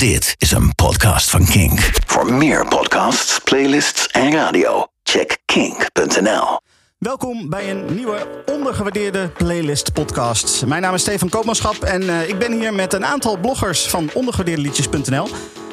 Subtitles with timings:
[0.00, 1.90] Dit is een podcast van Kink.
[2.06, 6.60] Voor meer podcasts, playlists en radio, check kink.nl.
[6.98, 10.66] Welkom bij een nieuwe ondergewaardeerde playlist podcast.
[10.66, 14.10] Mijn naam is Stefan Koopmanschap en uh, ik ben hier met een aantal bloggers van
[14.14, 15.28] ondergewaardeerdeliedjes.nl.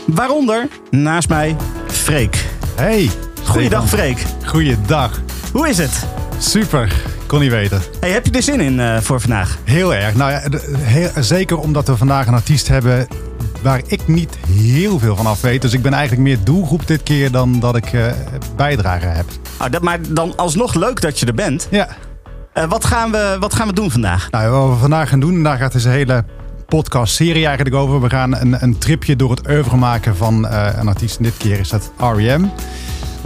[0.06, 1.56] Waaronder naast mij
[1.88, 2.46] Freek.
[2.76, 3.10] Hey.
[3.46, 4.24] Goeiedag Freek.
[4.46, 5.22] Goeiedag.
[5.52, 6.06] Hoe is het?
[6.38, 7.82] Super, kon niet weten.
[8.00, 9.58] Hey, heb je er zin in uh, voor vandaag?
[9.64, 10.16] Heel erg.
[10.16, 10.42] Nou ja,
[10.78, 13.08] heel, zeker omdat we vandaag een artiest hebben
[13.62, 15.62] waar ik niet heel veel van af weet.
[15.62, 18.06] Dus ik ben eigenlijk meer doelgroep dit keer dan dat ik uh,
[18.56, 19.26] bijdrage heb.
[19.62, 21.68] Oh, dat, maar dan alsnog leuk dat je er bent.
[21.72, 21.88] Ja.
[22.54, 24.32] Uh, wat, gaan we, wat gaan we doen vandaag?
[24.32, 26.26] Nou, wat we vandaag gaan doen, daar gaat deze hele
[26.68, 28.02] podcast-serie eigenlijk over.
[28.02, 31.18] We gaan een, een tripje door het oeuvre maken van uh, een artiest.
[31.18, 32.46] En dit keer is dat R.E.M.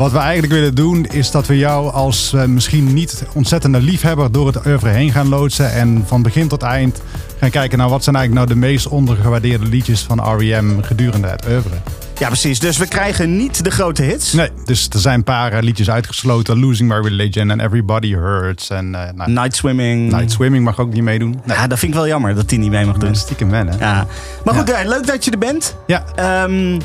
[0.02, 4.32] Wat we eigenlijk willen doen is dat we jou als uh, misschien niet ontzettende liefhebber
[4.32, 5.72] door het oeuvre heen gaan loodsen.
[5.72, 7.02] En van begin tot eind
[7.40, 10.82] gaan kijken naar wat zijn eigenlijk nou de meest ondergewaardeerde liedjes van R.E.M.
[10.82, 11.76] gedurende het oeuvre.
[12.18, 12.60] Ja, precies.
[12.60, 14.34] Dus we krijgen niet de grote hits.
[14.34, 16.60] Nee, dus er zijn een paar uh, liedjes uitgesloten.
[16.60, 18.70] Losing My Religion en Everybody Hurts.
[18.70, 20.12] En, uh, nou, Night Swimming.
[20.12, 21.42] Night Swimming mag ook niet meedoen.
[21.46, 21.58] Nee.
[21.58, 23.10] Ja, dat vind ik wel jammer dat die niet mee mag doen.
[23.10, 23.78] Ja, stiekem wel, hè?
[23.78, 24.08] Ja.
[24.44, 24.84] Maar goed, ja.
[24.86, 25.76] leuk dat je er bent.
[25.88, 26.04] Ja.
[26.44, 26.80] Um,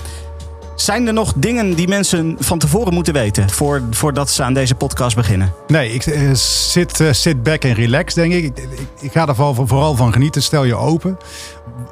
[0.76, 4.74] zijn er nog dingen die mensen van tevoren moeten weten voor, voordat ze aan deze
[4.74, 5.52] podcast beginnen?
[5.66, 8.52] Nee, ik uh, zit, sit back en relax, denk ik.
[9.00, 10.42] Ik, ga er vooral, van genieten.
[10.42, 11.18] Stel je open.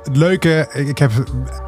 [0.05, 1.12] Het leuke, ik heb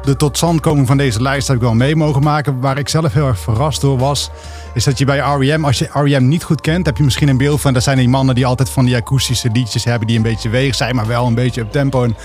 [0.03, 2.59] de totstandkoming van deze lijst heb ik wel mee mogen maken.
[2.59, 4.29] Waar ik zelf heel erg verrast door was,
[4.73, 6.27] is dat je bij R.E.M., als je R.E.M.
[6.27, 8.69] niet goed kent, heb je misschien een beeld van, dat zijn die mannen die altijd
[8.69, 11.71] van die akoestische liedjes hebben die een beetje weeg zijn, maar wel een beetje op
[11.71, 12.03] tempo.
[12.03, 12.15] En,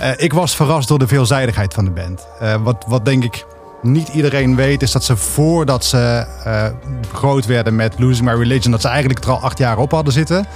[0.00, 2.26] uh, ik was verrast door de veelzijdigheid van de band.
[2.62, 3.44] wat, wat denk ik
[3.84, 6.64] niet iedereen weet, is dat ze voordat ze uh,
[7.12, 10.12] groot werden met Losing My Religion, dat ze eigenlijk er al acht jaar op hadden
[10.12, 10.46] zitten.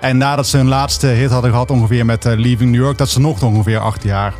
[0.00, 3.08] En nadat ze hun laatste hit hadden gehad, ongeveer met uh, Leaving New York, dat
[3.08, 4.34] ze nog ongeveer acht jaar,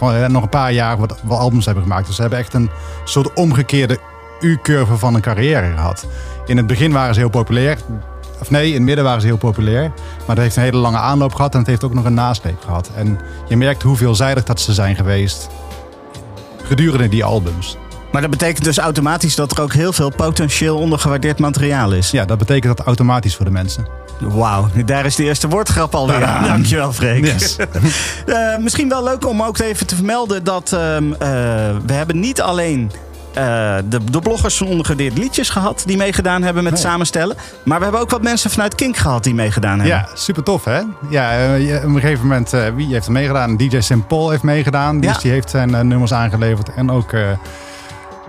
[0.00, 2.06] nou, nog een paar jaar wat, wat albums hebben gemaakt.
[2.06, 2.70] Dus ze hebben echt een
[3.04, 3.98] soort omgekeerde
[4.40, 6.06] U-curve van een carrière gehad.
[6.46, 7.78] In het begin waren ze heel populair.
[8.40, 9.92] Of nee, in het midden waren ze heel populair.
[10.26, 12.62] Maar dat heeft een hele lange aanloop gehad en het heeft ook nog een nasleep
[12.64, 12.90] gehad.
[12.96, 15.48] En je merkt hoe veelzijdig dat ze zijn geweest
[16.64, 17.76] gedurende die albums.
[18.12, 22.10] Maar dat betekent dus automatisch dat er ook heel veel potentieel ondergewaardeerd materiaal is.
[22.10, 23.86] Ja, dat betekent dat automatisch voor de mensen.
[24.20, 26.20] Wauw, daar is de eerste woordgrap alweer.
[26.46, 27.24] Dankjewel, Freek.
[27.24, 27.56] Yes.
[28.26, 31.08] uh, misschien wel leuk om ook even te vermelden dat uh, uh,
[31.86, 32.90] we hebben niet alleen
[33.38, 36.82] uh, de, de, bloggers van ondergewaardeerd liedjes gehad die meegedaan hebben met Nee.
[36.82, 37.36] samenstellen.
[37.64, 39.96] Maar we hebben ook wat mensen vanuit Kink gehad die meegedaan hebben.
[39.96, 40.80] Ja, super tof hè?
[41.08, 43.56] Ja, eh, op een gegeven moment, eh, wie heeft er meegedaan?
[43.56, 44.06] DJ St.
[44.06, 45.00] Paul heeft meegedaan.
[45.00, 45.18] Dus Ja.
[45.20, 46.74] die heeft zijn eh, nummers aangeleverd.
[46.74, 47.20] En ook eh,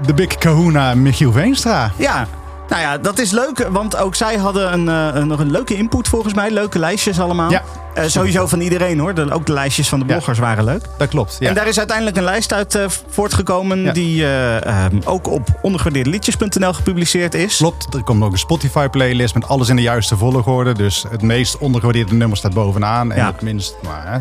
[0.05, 1.91] de Big Kahuna Michiel Veenstra.
[1.95, 2.27] Ja,
[2.69, 5.75] nou ja, dat is leuk, want ook zij hadden een, eh, een, nog een leuke
[5.75, 6.51] input volgens mij.
[6.51, 7.51] Leuke lijstjes allemaal.
[7.51, 7.61] Ja.
[7.95, 9.13] Eh, sowieso van iedereen hoor.
[9.13, 10.11] De- ook de lijstjes van de Ja.
[10.11, 10.81] bloggers waren leuk.
[10.97, 11.35] Dat klopt.
[11.39, 11.47] Ja.
[11.49, 13.91] En daar is uiteindelijk een lijst uit eh, voortgekomen Ja.
[13.91, 17.57] die eh, ehm, ook op ondergewaardeerdeliedjes.nl gepubliceerd is.
[17.57, 20.73] Klopt, er komt ook een Spotify-playlist met alles in de juiste volgorde.
[20.73, 23.11] Dus het meest ondergewaardeerde nummer staat bovenaan.
[23.11, 24.19] En het minst, maar, hè,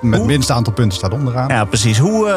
[0.00, 1.48] met het minste aantal punten staat onderaan.
[1.48, 1.98] Ja, precies.
[1.98, 2.28] Hoe,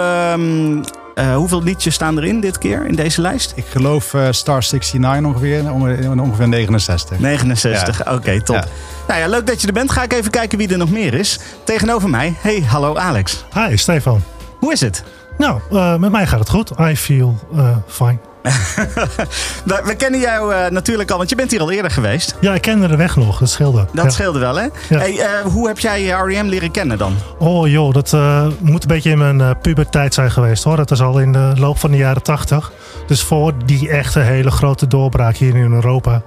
[1.18, 3.54] eh, hoeveel liedjes staan erin dit keer in deze lijst?
[3.56, 7.20] Ik geloof eh, Star 69 ongeveer, onge- ongeveer 69.
[7.20, 8.56] 69, oké, top.
[8.56, 8.66] Ja.
[9.08, 9.92] Nou ja, leuk dat je er bent.
[9.92, 11.40] Ga ik even kijken wie er nog meer is.
[11.64, 13.46] Tegenover mij, hey, hallo Alex.
[13.54, 14.24] Hi, Stefan.
[14.60, 15.04] Hoe is het?
[15.38, 16.72] Nou, eh, met mij gaat het goed.
[16.80, 18.18] I feel uh, fine.
[19.86, 22.36] We, kennen jou eh, natuurlijk al, want je bent hier al eerder geweest.
[22.42, 23.40] Ja, ik kende de weg nog.
[23.40, 23.86] Dat scheelde.
[23.94, 24.10] Dat Ja.
[24.12, 24.64] scheelde wel, hè?
[24.90, 24.98] Ja.
[24.98, 26.46] Hey, eh, hoe heb jij R.E.M.
[26.46, 27.16] leren kennen dan?
[27.40, 30.76] Oh joh, dat eh, moet een beetje in mijn eh, puberteit zijn geweest hoor.
[30.78, 32.72] Dat is al in de loop van de jaren tachtig.
[33.08, 36.22] Dus voor die echte hele grote doorbraak hier in Europa.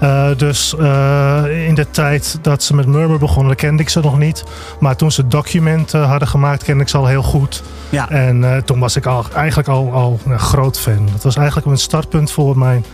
[0.00, 4.18] Eh, dus eh, in de tijd dat ze met Murmur begonnen, kende ik ze nog
[4.18, 4.44] niet.
[4.80, 7.62] Maar toen ze document eh, hadden gemaakt, kende ik ze al heel goed.
[7.88, 8.10] Ja.
[8.10, 11.08] En eh, toen was ik al, eigenlijk al, al een groot fan.
[11.12, 12.84] Dat was eigenlijk een startpunt voor mijn...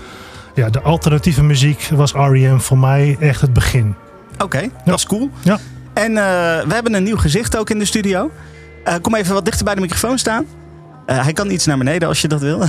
[0.54, 2.58] Ja, de alternatieve muziek was R.E.M.
[2.58, 3.94] voor mij echt het begin.
[4.38, 5.30] Oké, dat is cool.
[5.42, 5.58] Ja.
[5.92, 6.14] En
[6.68, 8.30] we hebben een nieuw gezicht ook in de studio.
[9.02, 10.46] Kom even wat dichter bij de microfoon staan.
[11.10, 12.62] Eh, hij kan iets naar beneden als je dat wil.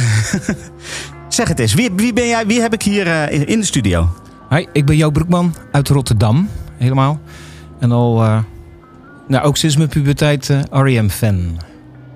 [1.28, 2.46] zeg het eens, wie, wie ben jij?
[2.46, 4.10] Wie heb ik hier eh, in- de studio?
[4.50, 7.20] Hi, ik ben Jo Broekman uit Rotterdam, helemaal.
[7.80, 8.38] En al, eh,
[9.28, 11.60] nou, ook sinds mijn puberteit R.E.M.-fan.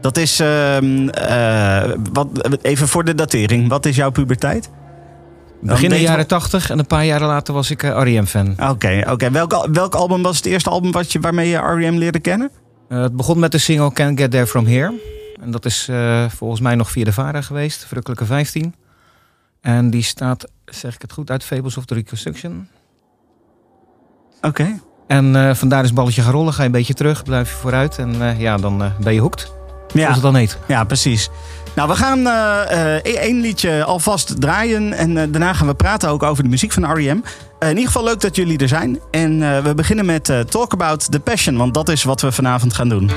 [0.01, 2.27] Dat is, ehm, eh, wat,
[2.61, 4.69] even voor de datering, wat is jouw puberteit?
[5.61, 8.55] Begin de jaren 80 en een paar jaren later was ik eh, R.E.M.-fan.
[8.69, 9.31] Oké, oké.
[9.31, 11.95] Welk, welk album was het eerste album wat je, waarmee je R.E.M.
[11.95, 12.51] leerde kennen?
[12.89, 14.93] Het begon met de single Can't Get There From Here.
[15.41, 18.75] En dat is eh, volgens mij nog via de VARA geweest, Verrukkelijke 15.
[19.61, 22.67] En die staat, zeg ik het goed, uit Fables of the Reconstruction.
[24.41, 24.79] Oké.
[25.07, 27.55] En eh, vandaar is het balletje gaan rollen, ga je een beetje terug, blijf je
[27.55, 29.51] vooruit en eh, ja, dan ben je hooked.
[29.93, 30.57] zoals het dan heet.
[30.67, 31.29] Ja, precies.
[31.75, 32.27] Nou, we gaan
[33.03, 34.93] één liedje alvast draaien.
[34.93, 37.21] En daarna gaan we praten ook over de muziek van R.E.M.
[37.59, 38.99] in ieder geval leuk dat jullie er zijn.
[39.11, 41.57] En we beginnen met Talk About the Passion.
[41.57, 43.11] Want dat is wat we vanavond gaan doen.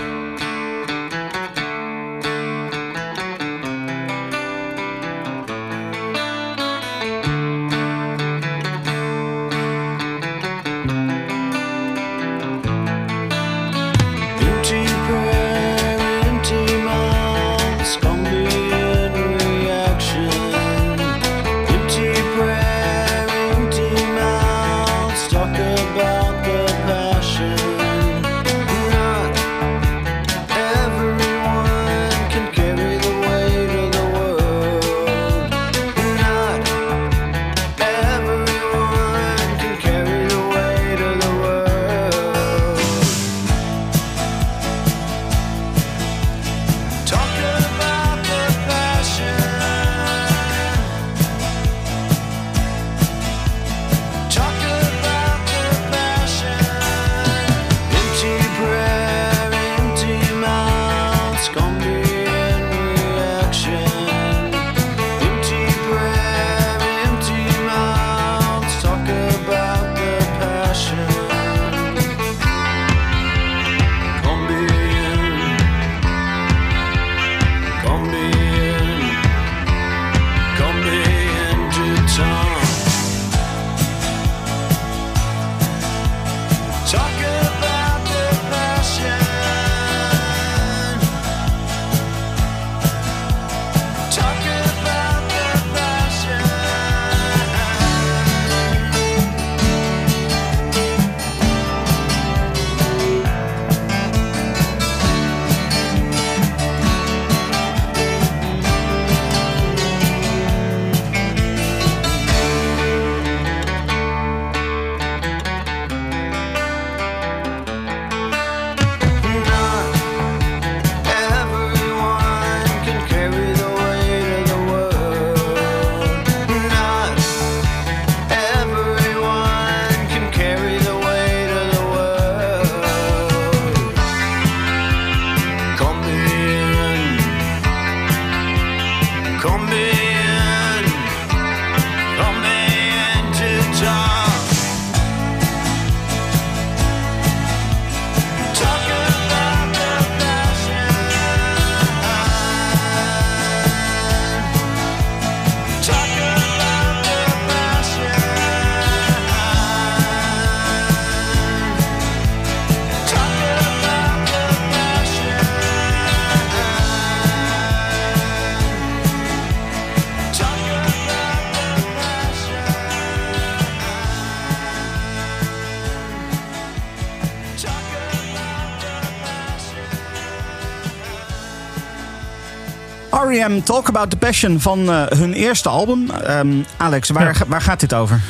[183.59, 183.65] R.E.M.
[183.65, 186.11] Talk About the Passion van uh, hun eerste album.
[186.31, 187.45] Um, Alex, waar, ja.
[187.47, 188.21] waar gaat dit over?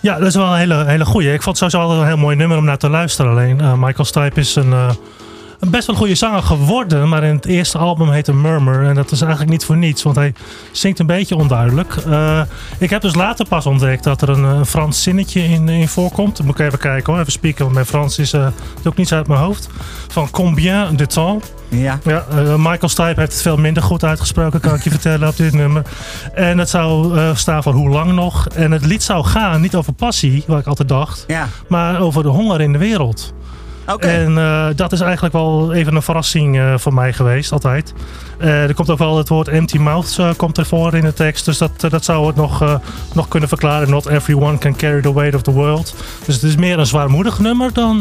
[0.00, 1.32] Ja, dat is wel een hele, hele goeie.
[1.32, 3.30] Ik vond het sowieso wel een heel mooi nummer om naar te luisteren.
[3.30, 4.90] Alleen uh, Michael Stipe is een, uh,
[5.60, 7.08] een best wel goede zanger geworden.
[7.08, 8.84] Maar in het eerste album heette Murmur.
[8.84, 10.34] En dat is eigenlijk niet voor niets, want hij
[10.72, 11.94] zingt een beetje onduidelijk.
[12.06, 12.40] Uh,
[12.78, 16.36] ik heb dus later pas ontdekt dat er een, een Frans zinnetje in, in voorkomt.
[16.36, 18.34] Dan moet ik even kijken hoor, even spieken, want mijn Frans is
[18.84, 19.68] ook niets uit mijn hoofd.
[20.08, 21.46] Van combien de temps?
[21.68, 21.98] Ja.
[22.04, 25.36] ja uh, Michael Stipe heeft het veel minder goed uitgesproken, kan ik je vertellen, op
[25.36, 25.82] dit nummer.
[26.34, 28.48] En het zou uh, staan voor hoe lang nog.
[28.48, 31.48] En het lied zou gaan, niet over passie, wat ik altijd dacht, ja.
[31.68, 33.32] maar over de honger in de wereld.
[33.92, 34.24] Okay.
[34.24, 37.94] En uh, dat is eigenlijk wel even een verrassing uh, voor mij geweest, altijd.
[38.40, 41.44] Uh, er komt ook wel het woord empty mouth komt ervoor in de tekst.
[41.44, 42.78] Dus dat, dat zou het nog,
[43.12, 43.90] nog kunnen verklaren.
[43.90, 45.94] Not everyone can carry the weight of the world.
[46.24, 48.00] Dus het is meer een zwaarmoedig nummer dan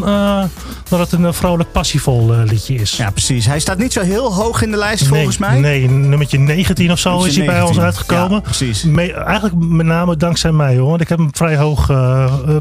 [0.90, 2.98] dat het een vrolijk passievol liedje is.
[2.98, 3.46] Ja, precies.
[3.46, 5.60] Hij staat niet zo heel hoog in de lijst nee, volgens mij.
[5.60, 7.76] Nee, nummertje 19 of zo nummertje is hij 19.
[7.76, 8.36] bij ons uitgekomen.
[8.36, 8.84] Ja, precies.
[8.84, 10.90] Me, eigenlijk met name dankzij mij hoor.
[10.90, 11.86] Want ik heb hem vrij hoog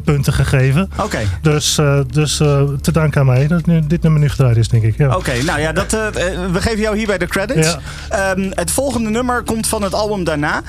[0.05, 0.91] punten gegeven.
[0.93, 1.03] Oké.
[1.03, 1.27] Okay.
[1.43, 1.81] Dus,
[2.11, 2.37] dus
[2.81, 4.97] te danken aan mij dat nu, dit nummer nu gedraaid is, denk ik.
[4.97, 5.07] Ja.
[5.07, 6.07] Oké, okay, nou ja, dat, uh,
[6.53, 7.77] we geven jou hierbij de credits.
[8.11, 8.31] Ja.
[8.31, 10.63] Um, het volgende nummer komt van het album daarna.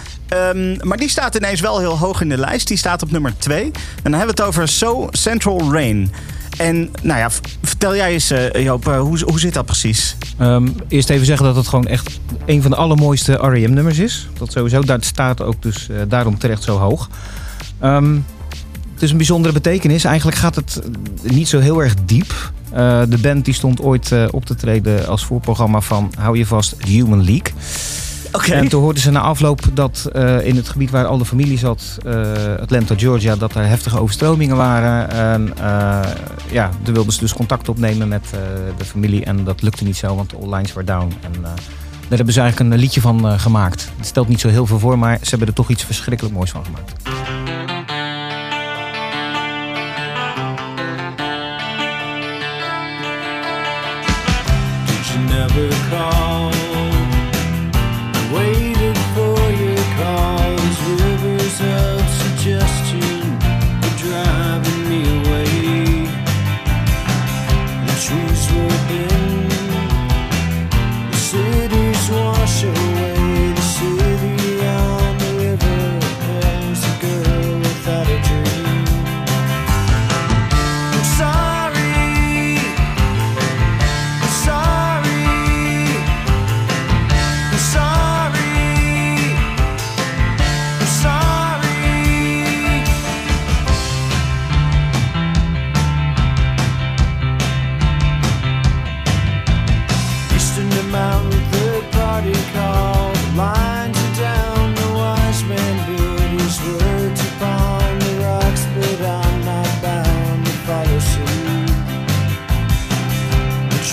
[0.53, 2.67] Um, maar die staat ineens wel heel hoog in de lijst.
[2.67, 3.63] Die staat op nummer 2.
[3.63, 3.71] En
[4.03, 6.11] dan hebben we het over So Central Rain.
[6.57, 7.29] En nou ja,
[7.61, 10.15] vertel jij eens, uh, Joop, uh, hoe, hoe zit dat precies?
[10.41, 13.73] Um, eerst even zeggen dat het gewoon echt een van de allermooiste R.E.M.
[13.73, 14.27] nummers is.
[14.37, 17.09] Dat sowieso, dat staat ook dus uh, daarom terecht zo hoog.
[17.83, 18.25] Um,
[19.01, 20.03] is een bijzondere betekenis.
[20.03, 20.81] Eigenlijk gaat het
[21.23, 22.51] niet zo heel erg diep.
[22.71, 26.45] Eh, de band die stond ooit eh, op te treden als voorprogramma van, hou je
[26.45, 27.53] vast, Human League.
[28.31, 28.51] Oké.
[28.51, 31.57] En toen hoorden ze na afloop dat eh, in het gebied waar al de familie
[31.57, 31.97] zat,
[32.61, 35.09] Atlanta, Georgia, dat er heftige overstromingen waren.
[35.11, 35.53] En
[36.51, 38.25] ja, toen wilden ze dus contact opnemen met
[38.77, 39.25] de familie.
[39.25, 41.13] En dat lukte niet zo, want all lines were down.
[41.21, 43.89] En daar hebben ze eigenlijk een liedje van gemaakt.
[43.97, 46.51] Het stelt niet zo heel veel voor, maar ze hebben er toch iets verschrikkelijk moois
[46.51, 46.93] van gemaakt.
[55.57, 55.73] Did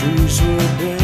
[0.05, 1.04] trees were bent.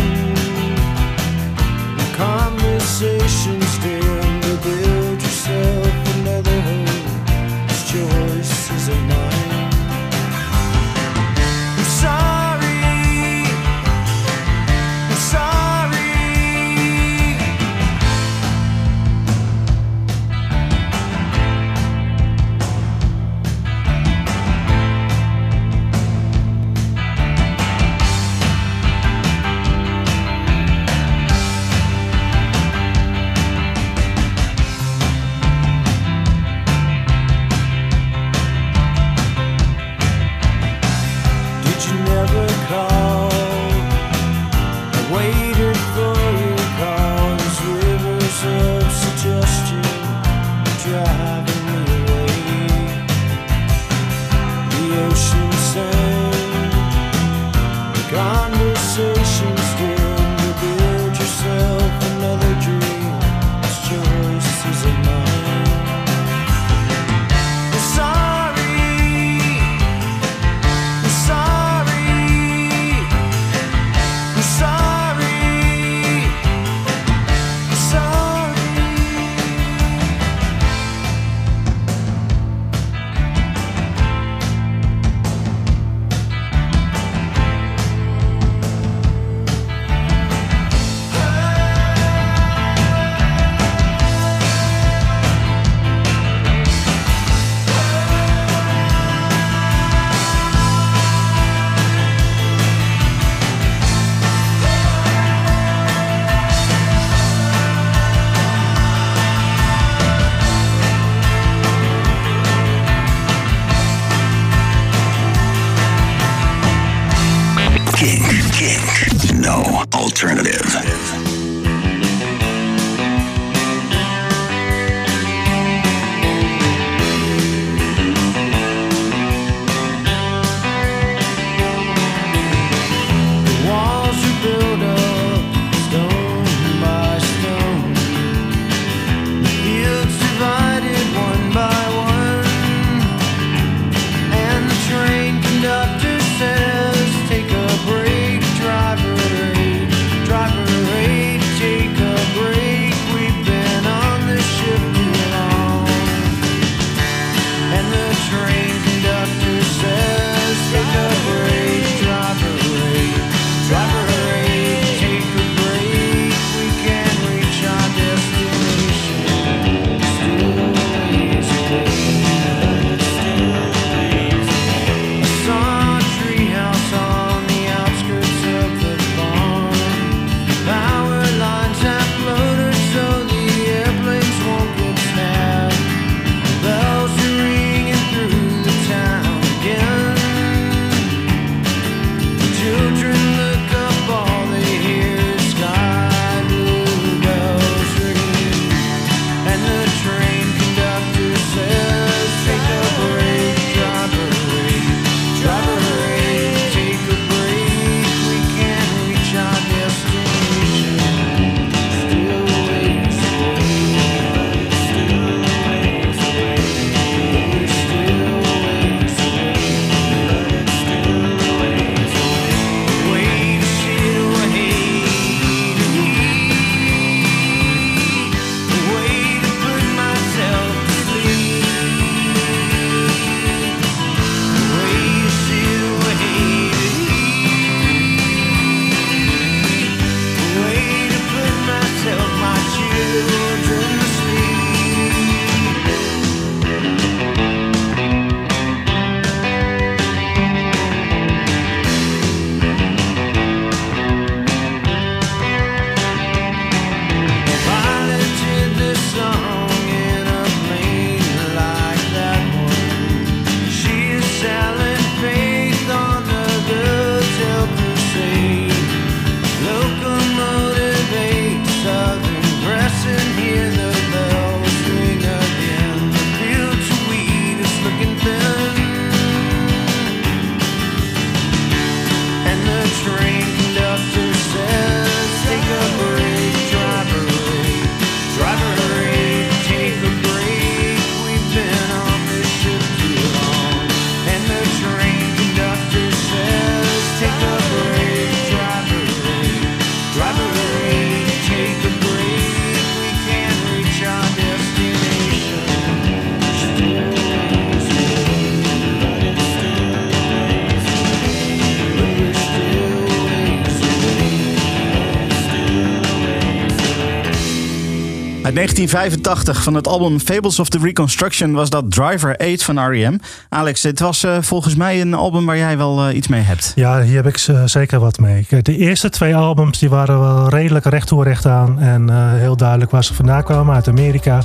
[318.61, 319.20] 1985.
[319.31, 323.19] 1989 van het album Fables of the Reconstruction was dat Driver 8 van R.E.M.
[323.49, 326.73] Alex, dit was eh, volgens mij een album waar jij wel eh, iets mee hebt.
[326.75, 328.47] Ja, hier heb ik eh, zeker wat mee.
[328.63, 331.79] De eerste twee albums die waren wel redelijk recht toe recht aan.
[331.79, 334.43] En heel duidelijk waar ze vandaan kwamen, uit Amerika.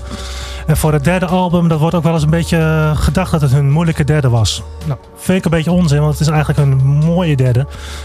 [0.68, 3.52] En voor het derde album, dat wordt ook wel eens een beetje gedacht dat het
[3.52, 4.64] hun moeilijke derde was.
[4.86, 7.60] Nou, vind ik een beetje onzin, want het is eigenlijk een mooie derde.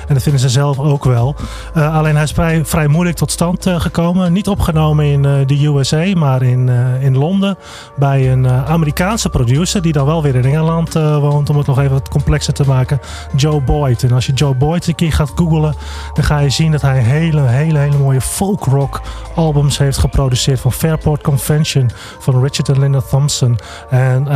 [0.09, 1.37] En dat vinden ze zelf ook wel.
[1.75, 4.33] Alleen hij is vrij, moeilijk tot stand gekomen.
[4.33, 6.70] Niet opgenomen in de USA, maar in
[7.01, 7.59] in Londen.
[7.97, 11.51] Bij een Amerikaanse producer, die dan wel weer in Engeland woont.
[11.51, 13.01] Om het nog even wat complexer te maken.
[13.37, 14.03] Joe Boyd.
[14.03, 15.75] En als je Joe Boyd een keer gaat googlen,
[16.15, 19.01] dan ga je zien dat hij hele, hele, hele mooie folk rock
[19.35, 20.61] albums heeft geproduceerd.
[20.61, 23.59] Van Fairport Convention, van Richard en Linda Thompson.
[23.91, 24.29] En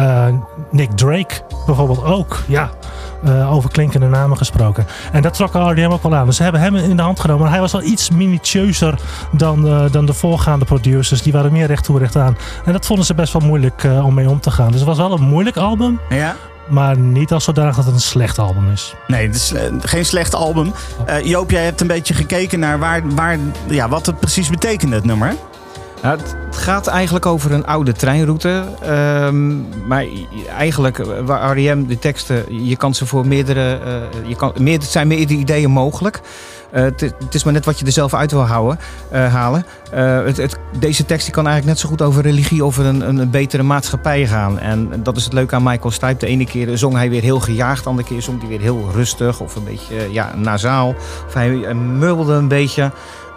[0.70, 1.34] Nick Drake
[1.66, 2.42] bijvoorbeeld ook.
[2.46, 2.70] Ja,
[3.26, 4.86] uh, over klinkende namen gesproken.
[5.12, 6.26] En dat trok RDM ook wel aan.
[6.26, 7.42] Dus ze hebben hem in de hand genomen.
[7.42, 8.94] Maar hij was wel iets minutieuzer
[9.30, 11.22] dan, uh, dan de voorgaande producers.
[11.22, 12.36] Die waren meer recht toe recht aan.
[12.64, 14.70] En dat vonden ze best wel moeilijk uh, om mee om te gaan.
[14.70, 16.00] Dus het was wel een moeilijk album.
[16.08, 16.36] Ja.
[16.68, 18.94] Maar niet als zodanig dat het een slecht album is.
[19.06, 20.72] Nee, het is geen slecht album.
[21.22, 25.04] Joop, jij hebt een beetje gekeken naar waar, waar, ja, wat het precies betekende, het
[25.04, 25.34] nummer.
[26.10, 28.64] Het gaat eigenlijk over een oude treinroute.
[28.86, 30.06] Um, maar
[30.56, 33.78] eigenlijk, waar REM, de teksten, je kan ze voor meerdere.
[33.86, 36.20] Uh, je kan, meer, zijn meerdere ideeën mogelijk.
[36.74, 38.78] Uh, het, is maar net wat je er zelf uit wil houden,
[39.10, 39.66] halen.
[39.90, 44.26] Het, deze tekst kan eigenlijk net zo goed over religie, over een, een, betere maatschappij
[44.26, 44.58] gaan.
[44.58, 46.16] En dat is het leuke aan Michael Stipe.
[46.16, 48.90] De ene keer zong hij weer heel gejaagd, de andere keer zong hij weer heel
[48.92, 50.94] rustig of een beetje ja, nasaal.
[51.26, 52.90] Of hij murmelde een beetje.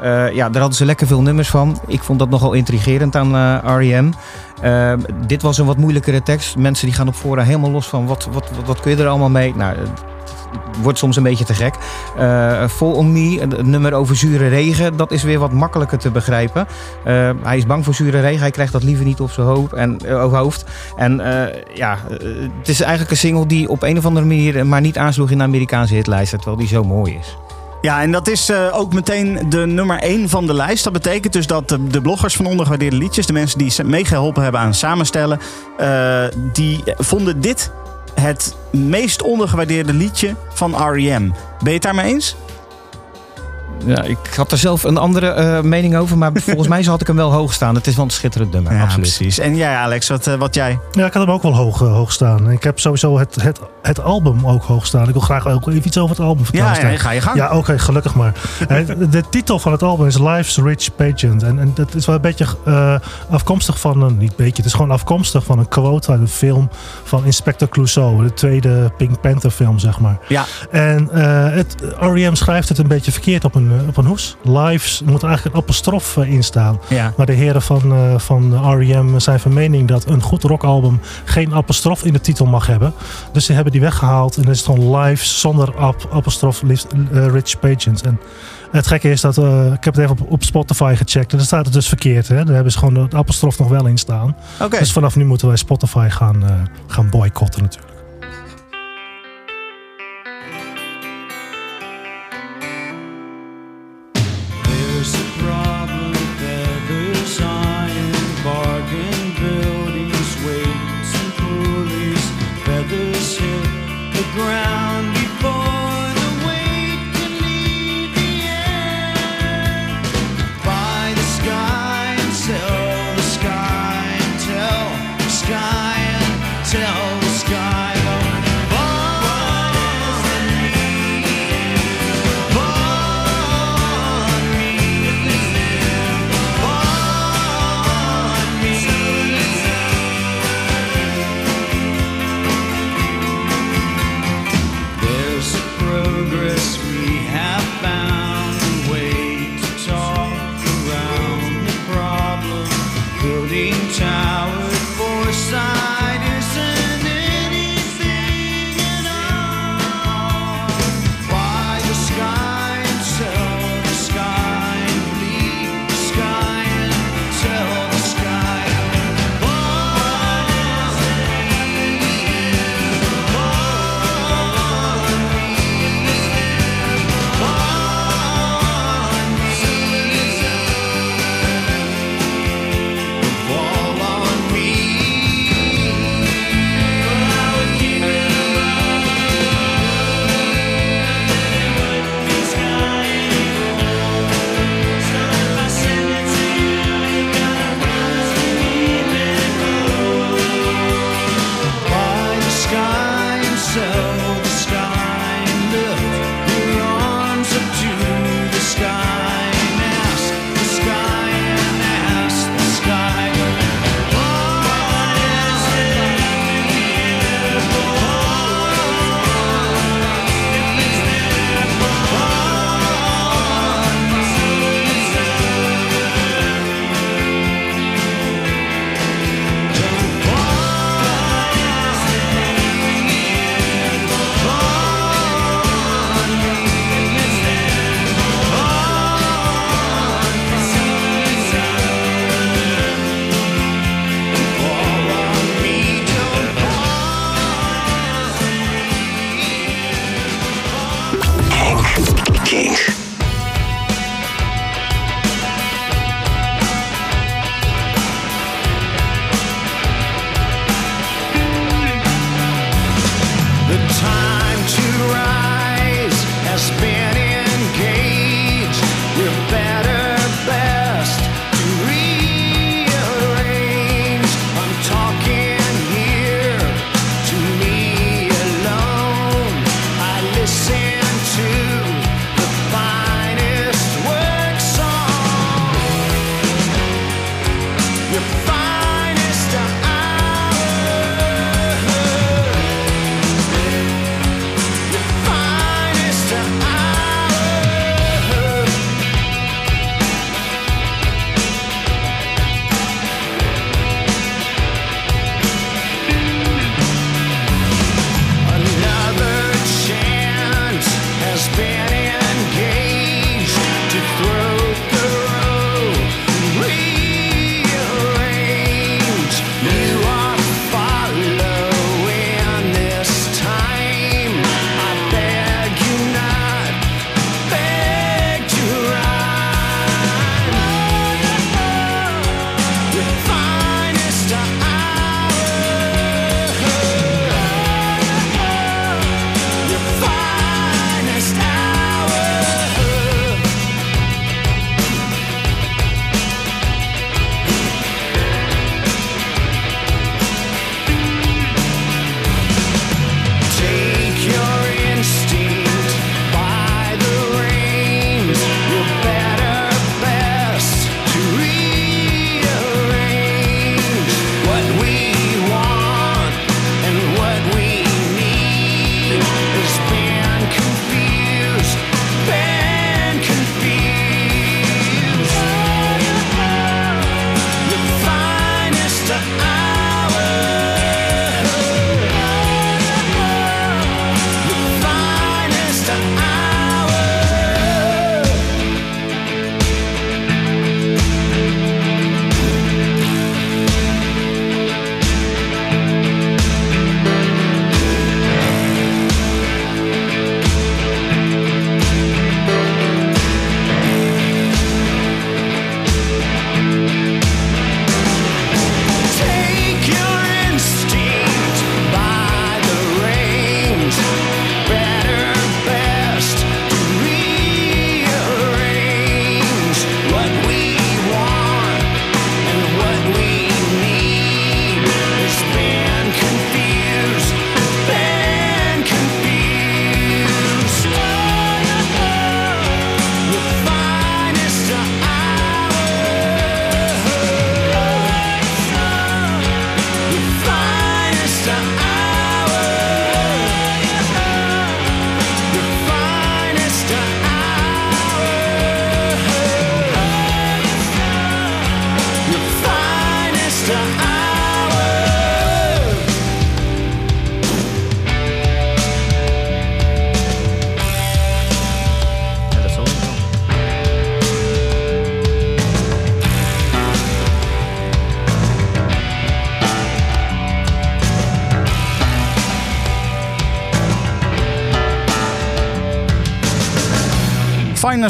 [0.04, 1.80] Uh, ja, daar hadden ze lekker veel nummers van.
[1.88, 4.12] Ik vond dat nogal intrigerend aan uh, R.E.M.
[4.64, 4.94] Uh,
[5.28, 6.56] dit was een wat moeilijkere tekst.
[6.56, 9.30] Mensen die gaan op fora helemaal los van wat, wat, wat, kun je er allemaal
[9.30, 9.56] mee?
[9.56, 9.76] Nou,
[10.82, 11.76] wordt soms een beetje te gek.
[12.20, 16.12] Uh, Vol on Me, een nummer over zure regen, dat is weer wat makkelijker te
[16.12, 16.68] begrijpen.
[17.44, 19.74] Hij is bang voor zure regen, hij krijgt dat liever niet op zijn hoofd.
[19.74, 20.66] En, uh, hoofd.
[20.96, 21.22] en
[21.74, 21.98] ja,
[22.60, 25.38] het is eigenlijk een single die op een of andere manier maar niet aansloeg in
[25.38, 27.38] de Amerikaanse hitlijsten, terwijl die zo mooi is.
[27.82, 30.84] Ja, en dat is uh, ook meteen de nummer 1 van de lijst.
[30.84, 34.74] Dat betekent dus dat de, bloggers van ondergewaardeerde liedjes, de mensen die meegeholpen hebben aan
[34.74, 35.40] samenstellen,
[35.80, 37.72] uh, die vonden dit
[38.14, 41.28] het meest ondergewaardeerde liedje van R.E.M.
[41.60, 42.36] Ben je het daarmee eens?
[43.86, 47.08] Ja, ik had er zelf een andere uh, mening over, maar volgens mij had ik
[47.08, 47.76] hem wel hoog staan.
[47.76, 49.16] Het is wel een schitterend nummer, ja, absoluut.
[49.16, 49.40] precies.
[49.40, 50.80] En jij Alex, wat, uh, wat jij?
[50.92, 52.52] Ja, ik had hem ook wel hoog, uh, hoog staan.
[52.52, 55.08] Ik heb sowieso het, het, het album ook hoog staan.
[55.08, 56.82] Ik wil graag ook even iets over het album vertellen.
[56.82, 57.36] Ja, ja ga je gang.
[57.36, 58.34] Ja, oké, okay, gelukkig maar.
[58.68, 61.44] de, de, titel van het album is Life's Rich Pageant.
[61.44, 62.46] En, en dat is wel een beetje
[63.30, 66.70] afkomstig van een, niet beetje, het is gewoon afkomstig van een quote uit een film
[67.04, 68.24] van Inspector Clouseau.
[68.24, 70.18] De tweede Pink Panther film, zeg maar.
[70.28, 70.46] Ja.
[70.72, 72.34] En het, R.E.M.
[72.34, 74.38] schrijft het een beetje verkeerd op een, op een hoes.
[74.44, 76.80] Lives moet er eigenlijk een apostrof in staan.
[76.88, 77.14] Ja.
[77.18, 79.20] Maar de heren van, uh, van R.E.M.
[79.20, 82.94] zijn van mening dat een goed rockalbum geen apostrof in de titel mag hebben.
[83.32, 86.64] Dus ze hebben die weggehaald en dan is het gewoon Lives zonder ap apostrof
[87.12, 88.02] Rich Pageant.
[88.02, 88.20] En
[88.72, 91.46] het gekke is dat, uh, ik heb het even op, op, Spotify gecheckt en dan
[91.46, 92.28] staat het dus verkeerd.
[92.28, 92.44] Hè?
[92.44, 94.36] Daar hebben ze gewoon de apostrof nog wel in staan.
[94.62, 94.80] Okay.
[94.80, 97.97] Dus vanaf nu moeten wij Spotify gaan, gaan boycotten natuurlijk.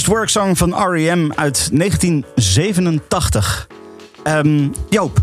[0.07, 1.31] Work Song van R.E.M.
[1.35, 3.67] uit 1987.
[4.23, 5.21] Ehm, Joop,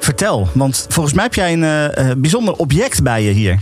[0.00, 3.58] vertel, want volgens mij heb jij een eh, eh, bijzonder object bij je hier.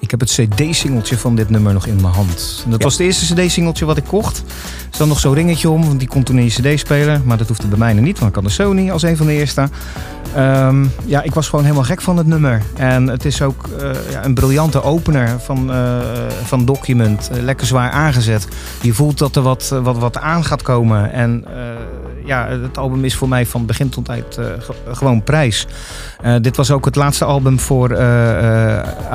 [0.00, 2.60] Ik heb het cd-singeltje van dit nummer nog in mijn hand.
[2.64, 2.84] En dat Ja.
[2.84, 4.38] was het eerste cd-singeltje wat ik kocht.
[4.90, 7.20] Er zat nog zo'n ringetje om, want die kon toen in je cd-speler.
[7.24, 9.26] Maar dat hoefde bij mij nog niet, want ik had de Sony als een van
[9.26, 9.68] de eerste.
[10.34, 12.62] Ehm, ja, ik was gewoon helemaal gek van het nummer.
[12.76, 15.96] En het is ook eh, ja, een briljante opener van, eh,
[16.44, 17.30] van Document.
[17.32, 18.46] Eh, lekker zwaar aangezet.
[18.80, 21.12] Je voelt dat er wat, wat, wat aan gaat komen.
[21.12, 21.44] En
[22.24, 25.66] ja, het album is voor mij van begin tot eind ge- gewoon prijs.
[26.40, 27.90] Dit was ook het laatste album voor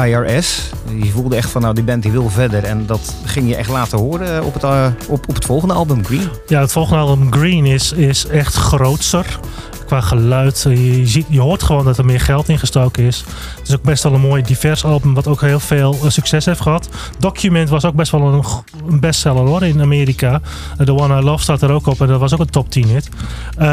[0.06, 0.70] IRS.
[1.02, 2.64] Je voelde echt van, nou, die band die wil verder.
[2.64, 4.64] En dat ging je echt laten horen op het,
[5.08, 6.30] op, op het volgende album, Green.
[6.48, 9.40] Ja, het volgende album Green is, is echt grootser.
[9.86, 10.66] Qua geluid.
[10.70, 13.24] Je, ziet, je hoort gewoon dat er meer geld in gestoken is.
[13.58, 15.14] Het is ook best wel een mooi divers album.
[15.14, 16.90] Wat ook heel veel eh, succes heeft gehad.
[17.20, 18.44] Document was ook best wel een,
[18.88, 20.42] een bestseller hoor in Amerika.
[20.78, 22.02] Eh, The One I Love staat er ook op.
[22.02, 23.10] En dat was ook een top 10 hit.
[23.58, 23.68] Eh,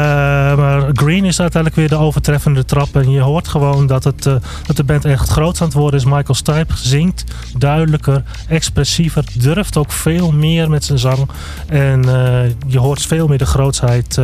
[0.55, 2.95] maar Green is uiteindelijk weer de overtreffende trap.
[2.95, 4.23] En je hoort gewoon dat, het,
[4.65, 6.05] dat de band echt groot aan het worden is.
[6.05, 7.23] Michael Stipe zingt
[7.57, 9.23] duidelijker, expressiever.
[9.37, 11.29] Durft ook veel meer met zijn zang.
[11.67, 12.01] En
[12.67, 14.19] je hoort veel meer de grootsheid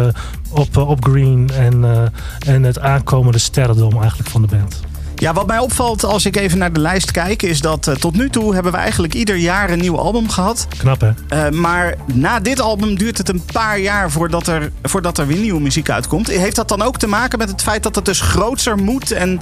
[0.49, 1.49] op, eh, op Green.
[1.53, 4.79] En, eh, en het aankomende sterrendom eigenlijk van de band.
[5.15, 8.15] Ja, wat mij opvalt als ik even naar de lijst kijk, is dat eh, tot
[8.15, 10.67] nu toe hebben we eigenlijk ieder jaar een nieuw album gehad.
[10.77, 11.51] Knap hè?
[11.51, 15.61] Maar na dit album duurt het een paar jaar voordat er, voordat er weer nieuwe
[15.61, 16.27] muziek uitkomt.
[16.27, 19.11] Heeft dat dan ook te maken met het feit dat het dus grootser moet?
[19.11, 19.39] En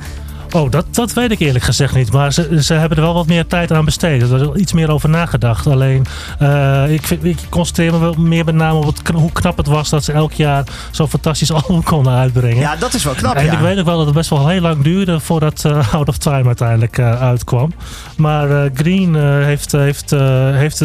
[0.51, 2.11] Oh, dat, dat weet ik eerlijk gezegd niet.
[2.11, 4.21] Maar ze, ze hebben er wel wat meer tijd aan besteed.
[4.21, 5.67] Er is wel iets meer over nagedacht.
[5.67, 6.05] Alleen,
[6.39, 9.67] eh, ik, vind, ik concentreer me wel meer met name op het, hoe knap het
[9.67, 12.57] was dat ze elk jaar zo'n fantastisch album konden uitbrengen.
[12.57, 13.35] ja, dat is wel knap.
[13.35, 13.51] en ja.
[13.51, 16.17] ik weet ook wel dat het best wel heel lang duurde voordat eh, Out of
[16.17, 17.73] Time uiteindelijk eh, uitkwam.
[18.17, 20.11] Maar Green heeft, heeft,
[20.51, 20.79] heeft,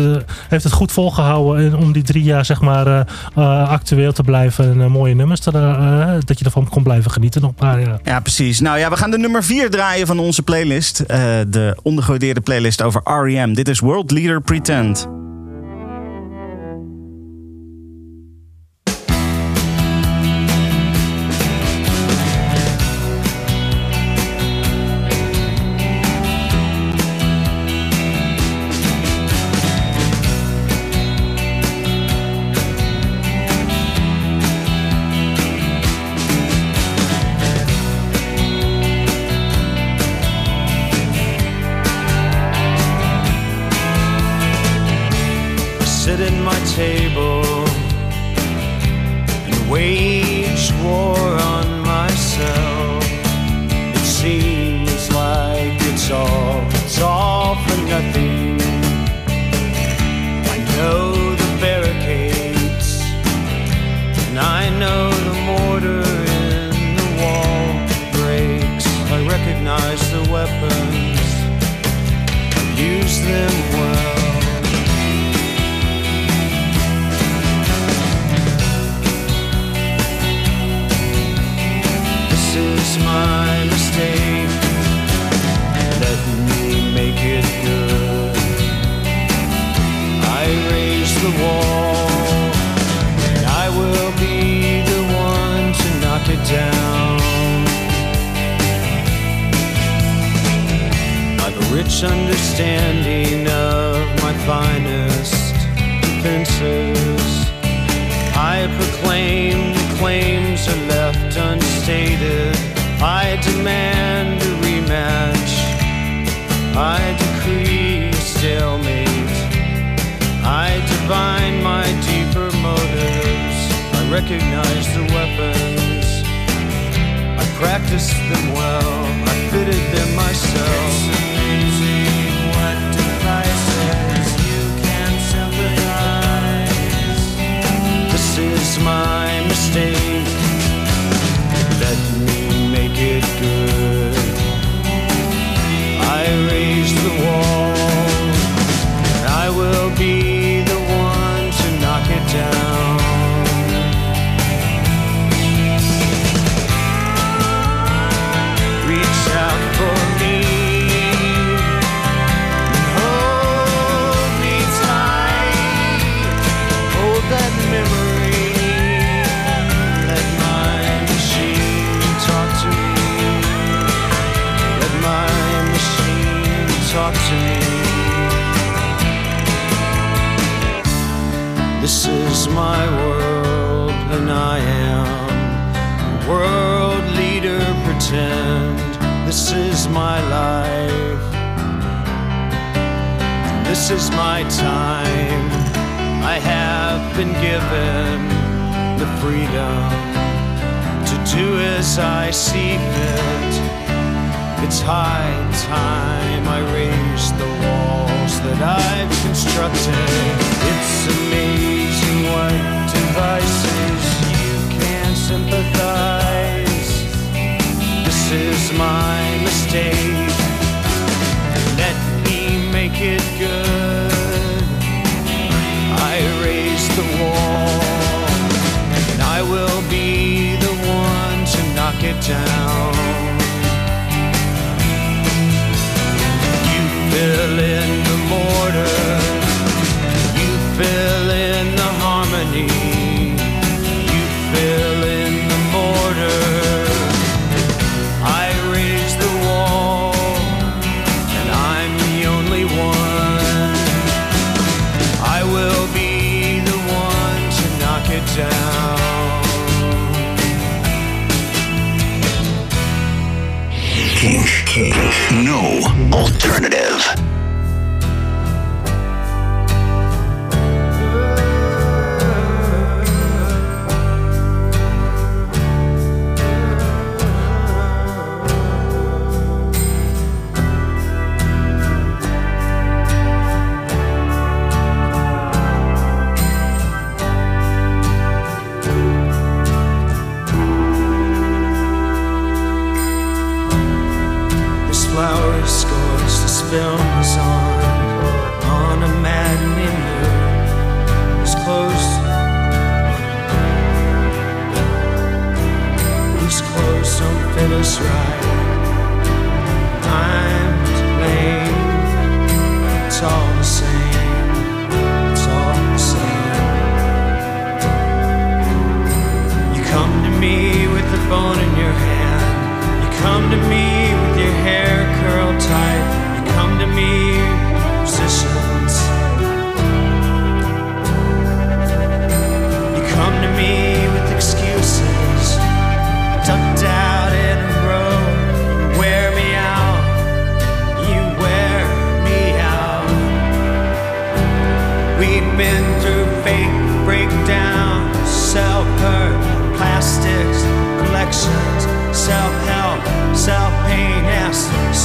[0.48, 3.06] heeft het goed volgehouden en om die drie jaar zeg maar
[3.68, 5.50] actueel te blijven en mooie nummers te,
[6.24, 7.98] dat je ervan kon blijven genieten nog een paar jaar.
[8.04, 8.60] Ja, precies.
[8.60, 11.00] Nou ja, we gaan de nummer 4 draaien van onze playlist.
[11.00, 13.52] Eh, de ondergewaardeerde playlist over R.E.M.
[13.52, 15.08] Dit is World Leader Pretend.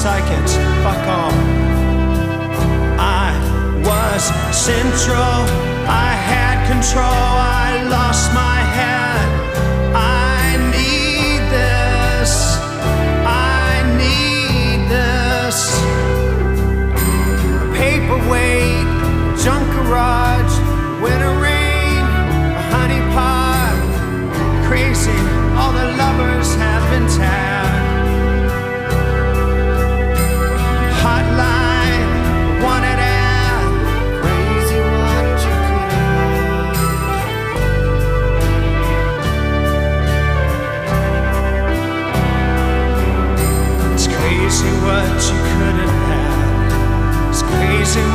[0.07, 1.33] psychics, fuck off.
[2.97, 3.29] I
[3.87, 4.23] was
[4.55, 5.37] central,
[5.85, 7.46] I had control.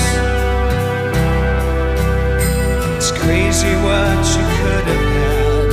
[2.97, 5.66] It's crazy what you could have had.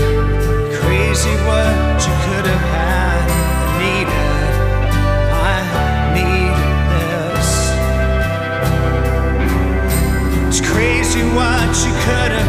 [0.82, 3.24] Crazy what you could have had.
[3.82, 6.56] I I need
[6.94, 7.50] this.
[10.48, 12.43] It's crazy what you could have.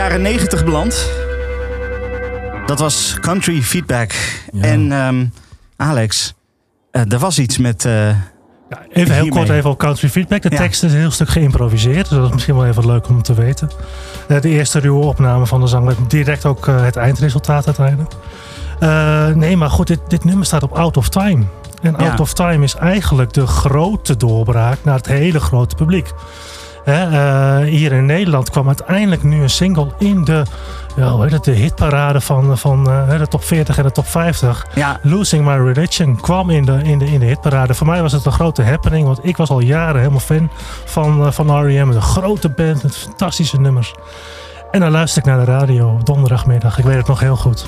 [0.00, 1.10] Jaren 90 beland.
[2.66, 4.12] Dat was country feedback.
[4.60, 5.24] En ehm,
[5.76, 6.34] Alex,
[6.90, 7.84] eh, er was iets met.
[7.84, 8.08] eh,
[8.70, 10.42] Ja, even heel kort even op country feedback.
[10.42, 10.56] De Ja.
[10.56, 12.08] tekst is een heel stuk geïmproviseerd.
[12.08, 13.70] Dus dat is misschien wel even leuk om te weten.
[14.28, 18.12] Eh, de eerste ruwe opname van de zang werd direct ook het eindresultaat uiteindelijk.
[18.80, 21.44] Eh, nee, maar goed, dit, dit nummer staat op Out of Time.
[21.82, 22.10] En Ja.
[22.10, 26.12] Out of Time is eigenlijk de grote doorbraak naar het hele grote publiek.
[26.84, 30.42] Hè, eh, hier in Nederland kwam uiteindelijk nu een single in de,
[30.96, 34.66] ja, het, de hitparade van, van eh, de top 40 en de top 50.
[34.74, 37.74] ja, Losing My Religion kwam in de, in, de, in de hitparade.
[37.74, 40.50] Voor mij was het een grote happening, want ik was al jaren helemaal fan
[40.84, 41.90] van, eh, van R.E.M.
[41.90, 43.94] Een grote band met fantastische nummers.
[44.70, 46.78] En dan luister ik naar de radio op donderdagmiddag.
[46.78, 47.66] Ik weet het nog heel goed.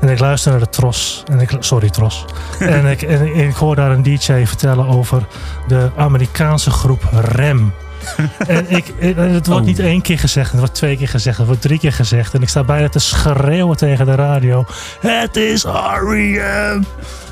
[0.00, 1.22] En ik luister naar de Tros.
[1.30, 2.24] En ik, sorry, Tros.
[2.58, 5.26] en, ik, en ik hoor daar een DJ vertellen over
[5.66, 7.72] de Amerikaanse groep REM.
[8.46, 9.60] en ik, het wordt Oh.
[9.60, 12.34] niet één keer gezegd, het wordt twee keer gezegd, het wordt drie keer gezegd.
[12.34, 14.64] En ik sta bijna te schreeuwen tegen de radio.
[15.00, 16.82] Het is R.E.M.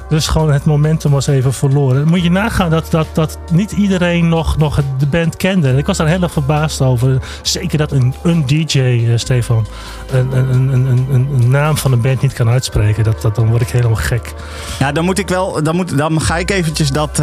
[0.09, 2.09] Dus gewoon het momentum was even verloren.
[2.09, 5.69] Moet je nagaan dat, dat, dat niet iedereen nog, nog de band kende.
[5.69, 7.19] En ik was daar heel erg verbaasd over.
[7.43, 9.67] Zeker dat een, een DJ, eh, Stefan,
[10.13, 13.05] een, een, een, een, een, een naam van een band niet kan uitspreken.
[13.05, 14.35] Dat, dat, dan word ik helemaal gek.
[14.79, 15.63] ja, dan moet ik wel.
[15.63, 17.17] Dan, moet, dan ga ik eventjes dat, eh,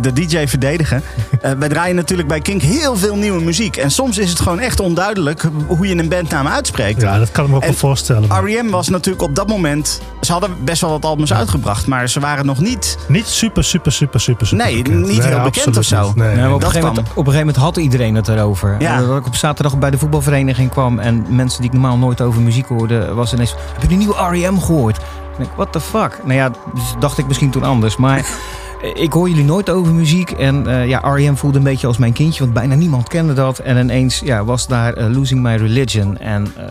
[0.00, 1.02] de DJ verdedigen.
[1.40, 3.76] Eh, wij draaien natuurlijk bij Kink heel veel nieuwe muziek.
[3.76, 7.00] En soms is het gewoon echt onduidelijk hoe je een bandnaam uitspreekt.
[7.00, 8.28] Ja, dat kan ik me ook En wel voorstellen.
[8.28, 8.70] maar R.E.M.
[8.70, 10.00] was natuurlijk op dat moment.
[10.20, 12.98] Ze hadden best wel wat albums uitgebracht, maar ze waren nog niet.
[13.08, 15.06] Niet super, super, super, super, super Nee, bekend.
[15.06, 16.06] niet heel bekend of zo.
[16.06, 16.14] niet.
[16.14, 18.76] Nee, op, dat een gegeven moment, op een gegeven moment had iedereen het erover.
[18.78, 18.96] Ja.
[18.96, 22.20] En dat ik op zaterdag bij de voetbalvereniging kwam en mensen die ik normaal nooit
[22.20, 24.58] over muziek hoorde, was ineens: Heb je de nieuwe R.E.M.
[24.58, 24.96] gehoord?
[24.96, 26.20] Ik denk, what the fuck?
[26.22, 27.96] Nou ja, dus dacht ik misschien toen anders.
[27.96, 28.26] Maar
[29.06, 30.30] ik hoor jullie nooit over muziek.
[30.30, 31.34] En eh, ja, R.E.M.
[31.34, 33.58] voelde een beetje als mijn kindje, want bijna niemand kende dat.
[33.58, 36.18] En ineens ja, was daar eh, Losing My Religion.
[36.18, 36.64] En eh,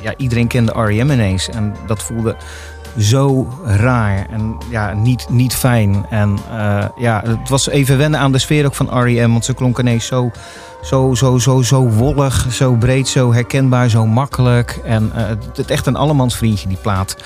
[0.00, 1.10] ja, iedereen kende R.E.M.
[1.10, 1.48] ineens.
[1.48, 2.36] En dat voelde
[2.98, 6.06] zo raar en ja, niet, niet fijn.
[6.10, 9.30] En eh, ja, het was even wennen aan de sfeer ook van R.E.M.
[9.30, 10.30] Want ze klonk ineens zo,
[10.82, 14.80] zo, zo, zo, zo wollig, zo breed, zo herkenbaar, zo makkelijk.
[14.84, 15.24] En eh,
[15.54, 17.16] het, echt een allemansvriendje, die plaat.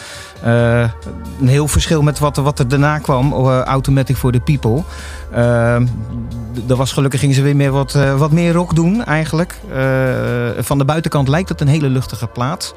[0.43, 0.81] Eh,
[1.41, 3.33] een heel verschil met wat, wat er daarna kwam,
[3.65, 4.83] Automatic for the People.
[6.55, 9.55] D- er was gelukkig gingen ze weer meer wat, wat meer rock doen eigenlijk.
[10.59, 12.75] Van de buitenkant lijkt het een hele luchtige plaat.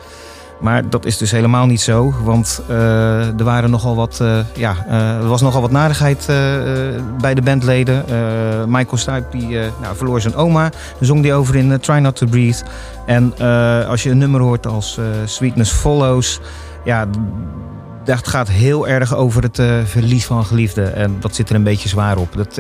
[0.63, 2.13] Maar dat is dus helemaal niet zo.
[2.23, 6.25] Want eh, er waren nogal wat, eh, ja, eh, er was nogal wat narigheid
[7.21, 8.03] bij de bandleden.
[8.67, 9.47] Michael Stipe die,
[9.81, 10.69] nou, verloor zijn oma.
[10.99, 12.63] Zong die over in Try Not To Breathe.
[13.05, 13.37] En
[13.87, 16.39] als je een nummer hoort als Sweetness Follows...
[16.83, 17.07] Ja,
[18.03, 20.95] dat gaat heel erg over het verlies van geliefden.
[20.95, 22.33] En dat zit er een beetje zwaar op.
[22.35, 22.55] Dat,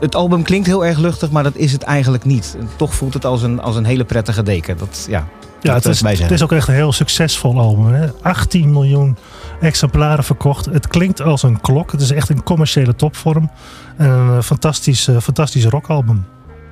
[0.00, 2.56] het album klinkt heel erg luchtig, maar dat is het eigenlijk niet.
[2.76, 4.78] Toch voelt het als een, als een hele prettige deken.
[4.78, 5.26] Dat, ja,
[5.60, 7.92] Ja, het is, het is ook echt een heel succesvol album.
[7.92, 8.08] Hè?
[8.22, 9.16] 18 miljoen
[9.60, 10.64] exemplaren verkocht.
[10.64, 11.92] Het klinkt als een klok.
[11.92, 13.50] Het is echt een commerciële topvorm.
[13.96, 16.24] En een eh, fantastisch, eh, fantastisch rockalbum.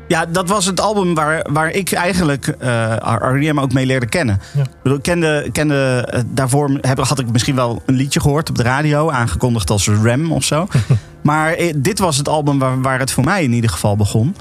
[0.09, 3.59] Ja, dat was het album waar, waar ik eigenlijk eh R.E.M.
[3.59, 4.41] ook mee leerde kennen.
[4.55, 4.63] Ja.
[4.63, 8.63] Ik bedoel, kende, kende, daarvoor heb, had ik misschien wel een liedje gehoord op de
[8.63, 10.67] radio, aangekondigd als Rem of zo.
[11.23, 14.37] maar dit was het album waar, waar het voor mij in ieder geval begon.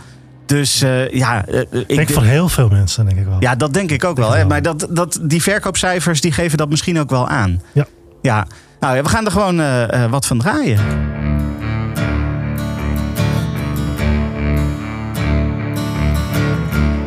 [0.46, 3.38] Dus eh, ja, eh, ik Ik denk voor heel veel mensen, denk ik wel.
[3.40, 4.32] Ja, dat denk ik ook wel.
[4.32, 4.46] Hè?
[4.46, 7.62] Maar dat, dat, die verkoopcijfers die geven dat misschien ook wel aan.
[7.74, 7.86] Ja.
[8.22, 8.48] Ja,
[8.80, 10.80] nou ja, we gaan er gewoon eh, eh, wat van draaien.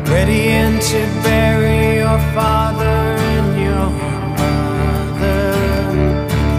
[0.09, 2.99] ready and to bury your father
[3.35, 3.89] and your
[4.37, 5.53] mother.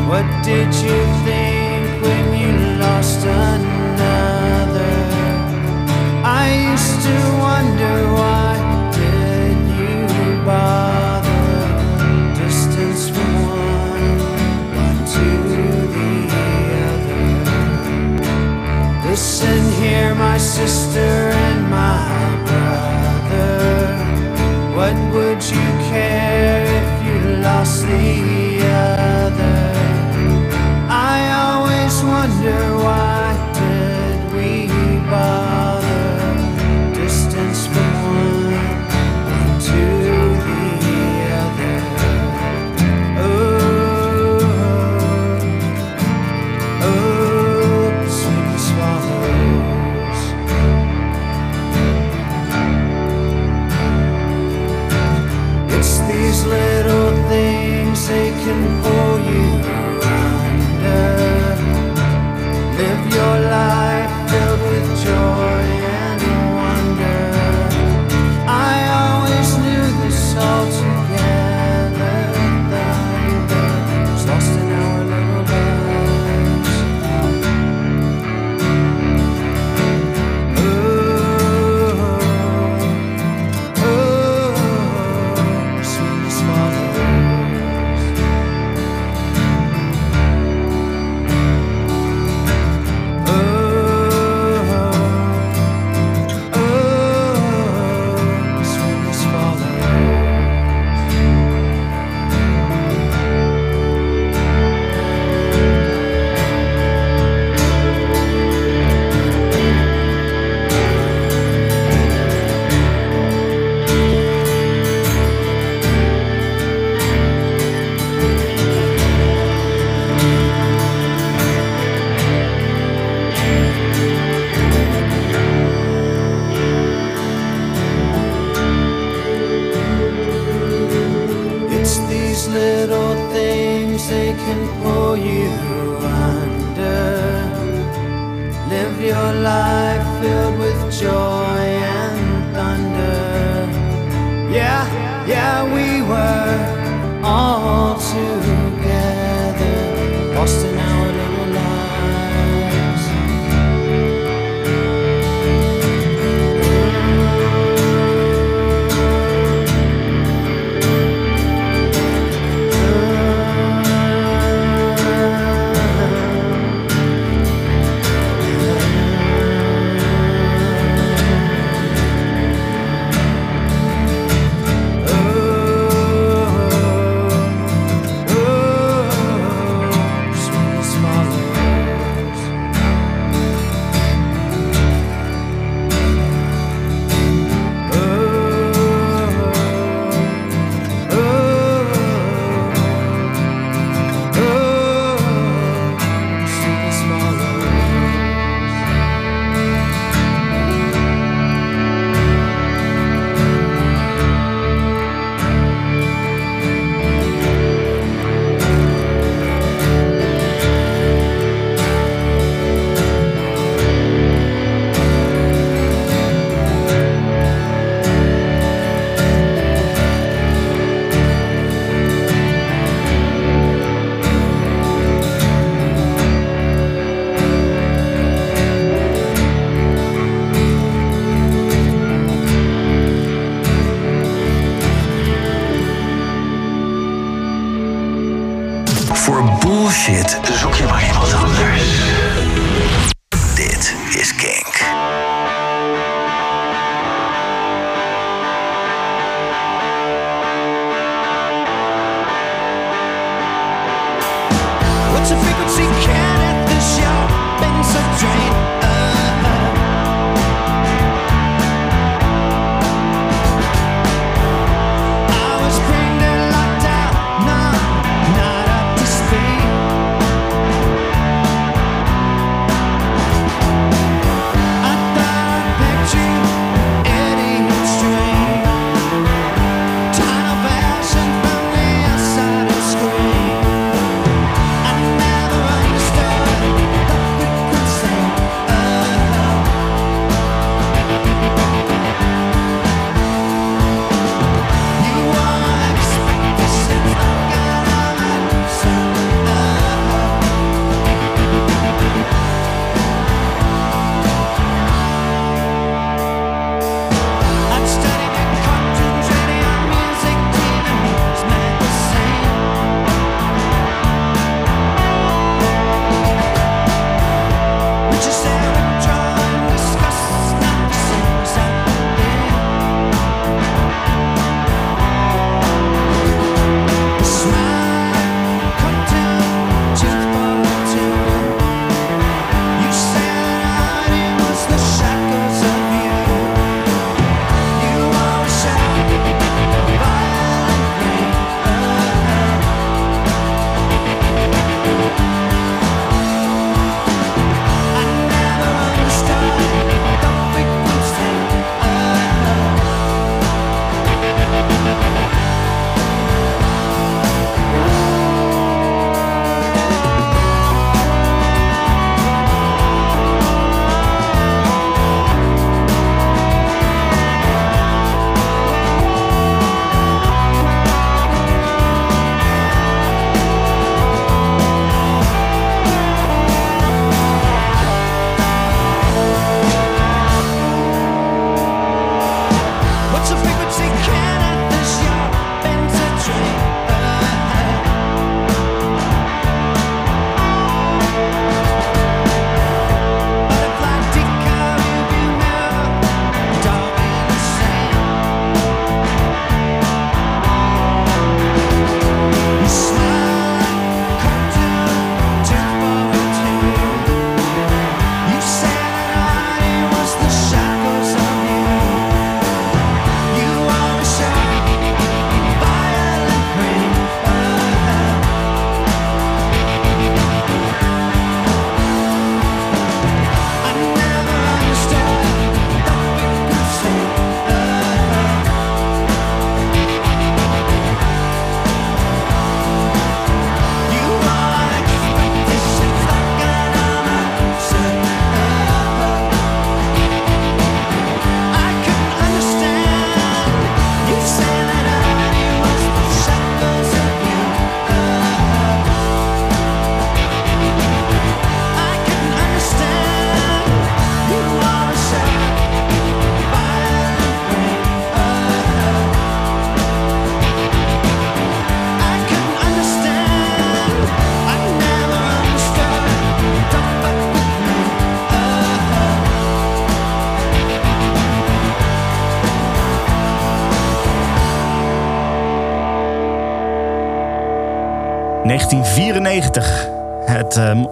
[0.09, 3.50] What did you think when you lost another?
[19.11, 22.09] Listen here, my sister and my
[22.47, 23.97] brother.
[24.77, 29.73] What would you care if you lost the other?
[30.89, 33.20] I always wonder why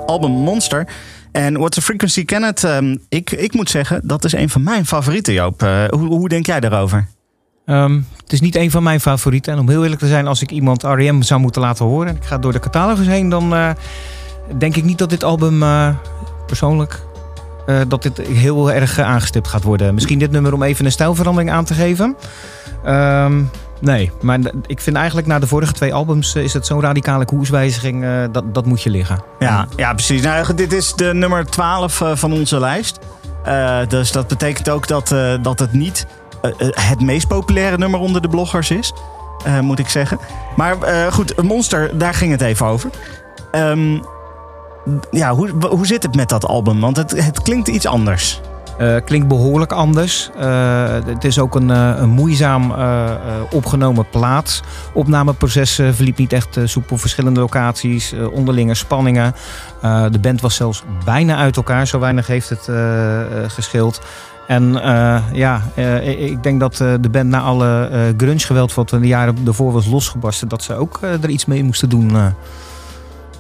[0.09, 0.87] album Monster.
[1.33, 2.65] En What's the Frequency It?
[2.65, 5.63] ehm, ik, ik moet zeggen, dat is een van mijn favorieten, Joop.
[5.63, 7.07] Eh, hoe, hoe denk jij daarover?
[7.67, 9.53] Ehm, het is niet een van mijn favorieten.
[9.53, 11.23] En om heel eerlijk te zijn, als ik iemand R.E.M.
[11.23, 12.09] zou moeten laten horen...
[12.09, 13.71] en ik ga door de catalogus heen, dan eh,
[14.59, 15.89] denk ik niet dat dit album eh,
[16.47, 17.07] persoonlijk...
[17.89, 19.95] dat dit heel erg aangestipt gaat worden.
[19.95, 22.17] Misschien dit nummer om even een stijlverandering aan te geven.
[22.85, 23.43] Ehm,
[23.81, 26.35] nee, maar ik vind eigenlijk na de vorige twee albums...
[26.35, 29.23] eh, is het zo'n radicale koerswijziging, eh, dat, dat moet je liggen.
[29.39, 30.23] Ja, ja precies.
[30.23, 32.99] Nou, dit is de nummer 12 eh, van onze lijst.
[33.89, 36.07] Dus dat betekent ook dat, dat het niet
[36.71, 38.93] het meest populaire nummer onder de bloggers is.
[39.61, 40.19] moet ik zeggen.
[40.57, 40.77] Maar
[41.13, 42.91] goed, Monster, daar ging het even over.
[43.51, 43.99] Ehm,
[45.11, 46.81] ja, hoe, hoe zit het met dat album?
[46.81, 48.41] Want het, het klinkt iets anders.
[48.79, 50.31] Eh, klinkt behoorlijk anders.
[50.39, 52.75] Eh, het is ook een, eh, een moeizaam
[53.53, 54.63] opgenomen plaat.
[54.93, 56.97] Opnameproces verliep niet echt soepel.
[56.99, 59.35] Verschillende locaties, onderlinge spanningen.
[60.11, 61.87] De band was zelfs bijna uit elkaar.
[61.87, 62.69] Zo weinig heeft het
[63.53, 64.01] gescheeld.
[64.47, 64.73] En
[65.33, 65.63] ja,
[66.03, 69.87] ik- denk dat de band na alle eh grunge-geweld wat in de jaren ervoor was
[69.87, 70.49] losgebarsten...
[70.49, 72.17] dat ze ook er iets mee moesten doen.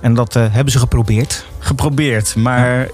[0.01, 1.47] En dat eh, hebben ze geprobeerd.
[1.59, 2.89] Geprobeerd, maar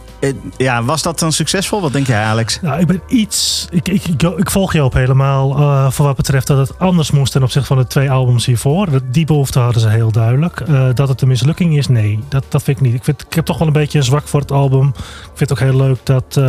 [0.57, 1.81] ja, was dat dan succesvol?
[1.81, 2.61] Wat denk jij, Alex?
[2.61, 3.67] Nou, ik ben iets.
[3.71, 5.57] Ik, ik, ik, ik volg je op helemaal.
[5.59, 8.91] eh, voor wat betreft dat het anders moest ten opzichte van de twee albums hiervoor.
[8.91, 10.61] Dat- Die behoefte hadden ze heel duidelijk.
[10.61, 12.19] Eh, dat het een mislukking is, nee.
[12.29, 12.95] Dat, dat vind ik niet.
[12.95, 14.87] Ik, vind, ik heb toch wel een beetje een zwak voor het album.
[14.89, 14.95] Ik
[15.35, 16.41] vind het ook heel leuk dat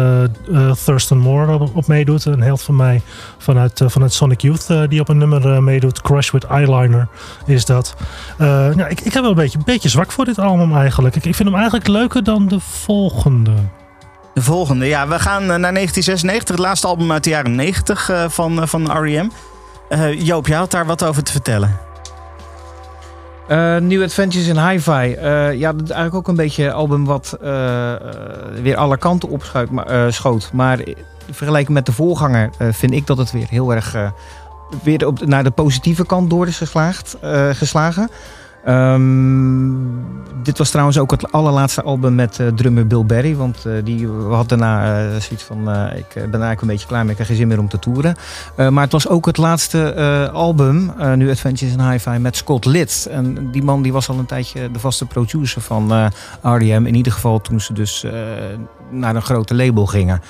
[0.86, 2.26] Thurston Moore op, op meedoet.
[2.26, 3.01] Een held van mij
[3.38, 6.01] vanuit, vanuit Sonic Youth die op een nummer meedoet.
[6.01, 7.08] Crush with Eyeliner
[7.45, 7.95] is dat.
[8.38, 10.43] Eh, nou, ik, ik heb wel een beetje, een beetje zwak voor dit album
[10.76, 11.16] eigenlijk.
[11.16, 13.54] Ik, ik vind hem eigenlijk leuker dan de volgende.
[14.34, 18.10] De volgende, ja, we gaan eh, naar 1996, het laatste album uit de jaren 90
[18.10, 19.30] eh, van, eh, van R.E.M.
[19.89, 21.78] Eh, Joop, jij had daar wat over te vertellen.
[23.48, 25.14] Eh, New Adventures in Hi-Fi.
[25.14, 28.00] Eh, ja, dat is eigenlijk ook een beetje een album wat eh, eh,
[28.62, 29.70] weer alle kanten opschoot.
[29.70, 30.50] Maar, eh, schoot.
[30.54, 30.80] maar
[31.32, 34.10] vergeleken met de voorganger eh, vind ik dat het weer heel erg eh,
[34.84, 38.10] weer op, naar de positieve kant door is geslaagd, eh, geslagen.
[38.66, 39.74] Ehm,
[40.43, 43.36] dit was trouwens ook het allerlaatste album met eh, drummer Bill Berry.
[43.36, 45.59] Want eh, die had daarna eh, zoiets van...
[45.95, 48.16] ik ben eigenlijk een beetje klaar mee, ik heb geen zin meer om te toeren.
[48.55, 53.07] Maar het was ook het laatste album, nu Adventures in Hi-Fi, met Scott Litt.
[53.11, 56.05] En die man die was al een tijdje de vaste producer van eh
[56.41, 56.86] R.E.M.
[56.86, 58.05] In ieder geval toen ze dus
[58.89, 60.22] naar een grote label gingen.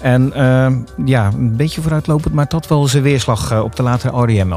[0.00, 0.72] En eh,
[1.04, 4.52] ja, een beetje vooruitlopend, maar had wel zijn weerslag op de latere R.E.M.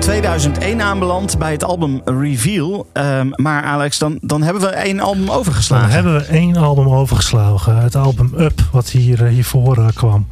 [0.00, 2.86] 2001 aanbeland bij het album Reveal.
[2.92, 5.86] Ehm, maar Alex, dan, dan hebben we één album overgeslagen.
[5.86, 7.76] Dan hebben we één album overgeslagen.
[7.76, 10.26] Het album Up, wat hier, eh, hiervoor eh, kwam.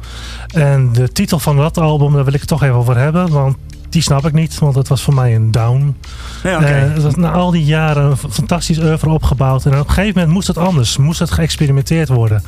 [0.53, 3.29] En de titel van dat album, daar wil ik het toch even over hebben.
[3.29, 3.57] Want
[3.89, 5.95] die snap ik niet, want het was voor mij een down.
[6.43, 9.65] Eh, na al die jaren een fantastisch oeuvre opgebouwd.
[9.65, 10.97] En op een gegeven moment moest het anders.
[10.97, 12.43] Moest het geëxperimenteerd worden.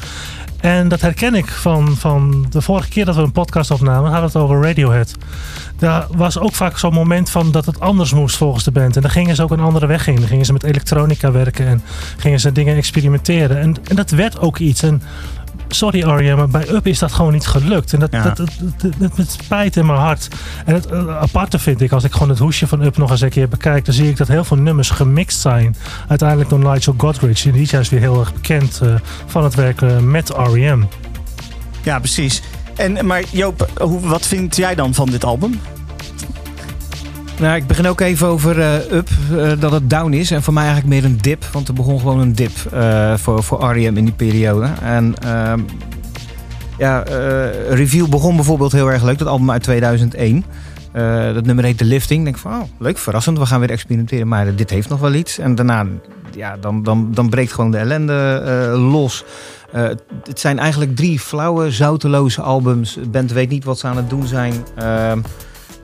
[0.62, 4.12] En dat herken ik van, van de vorige keer dat we een podcast opnamen.
[4.12, 5.16] Hadden we het over Radiohead.
[5.78, 8.96] Daar was ook vaak zo'n moment van dat het anders moest volgens de band.
[8.96, 10.16] En dan gingen ze ook een andere weg in.
[10.16, 11.82] Dan gingen ze met elektronica werken en
[12.18, 13.58] gingen ze dingen experimenteren.
[13.58, 14.84] En, en dat werd ook iets.
[15.74, 17.94] Sorry Arjen, maar bij Up is dat gewoon niet gelukt.
[17.94, 18.24] En dat, Ja.
[18.24, 20.28] dat, dat, dat, dat- met spijt in mijn hart.
[20.66, 23.22] En het eh, aparte vind ik, als ik gewoon het hoesje van Up nog eens
[23.22, 25.76] een keer bekijk, dan zie ik dat heel veel nummers gemixt zijn.
[26.08, 27.46] Uiteindelijk door Nigel Godrich.
[27.46, 28.94] En die is juist weer heel erg bekend eh,
[29.26, 30.84] van het werken met R.E.M.
[31.84, 32.42] Ja, precies.
[32.76, 35.60] En, maar Joop, hoe, wat vind jij dan van dit album?
[37.42, 40.32] Nou, ik begin ook even over eh, Up, eh, dat het down is.
[40.32, 43.44] En voor mij eigenlijk meer een dip, want er begon gewoon een dip eh, voor,
[43.44, 43.98] voor R.E.M.
[43.98, 44.70] in die periode.
[44.82, 45.60] En ehm,
[46.78, 47.04] ja,
[47.70, 50.46] Reveal begon bijvoorbeeld heel erg leuk, dat album uit 2001.
[50.92, 52.20] Eh, dat nummer heet The Lifting.
[52.20, 54.28] Ik denk van, oh, leuk, verrassend, we gaan weer experimenteren.
[54.28, 55.38] Maar dit heeft nog wel iets.
[55.38, 55.86] En daarna,
[56.36, 58.42] ja, dan, dan, dan breekt gewoon de ellende
[58.78, 59.26] los.
[60.24, 62.94] Het zijn eigenlijk drie flauwe, zouteloze albums.
[62.94, 64.54] De band weet niet wat ze aan het doen zijn.
[64.76, 65.20] Ehm,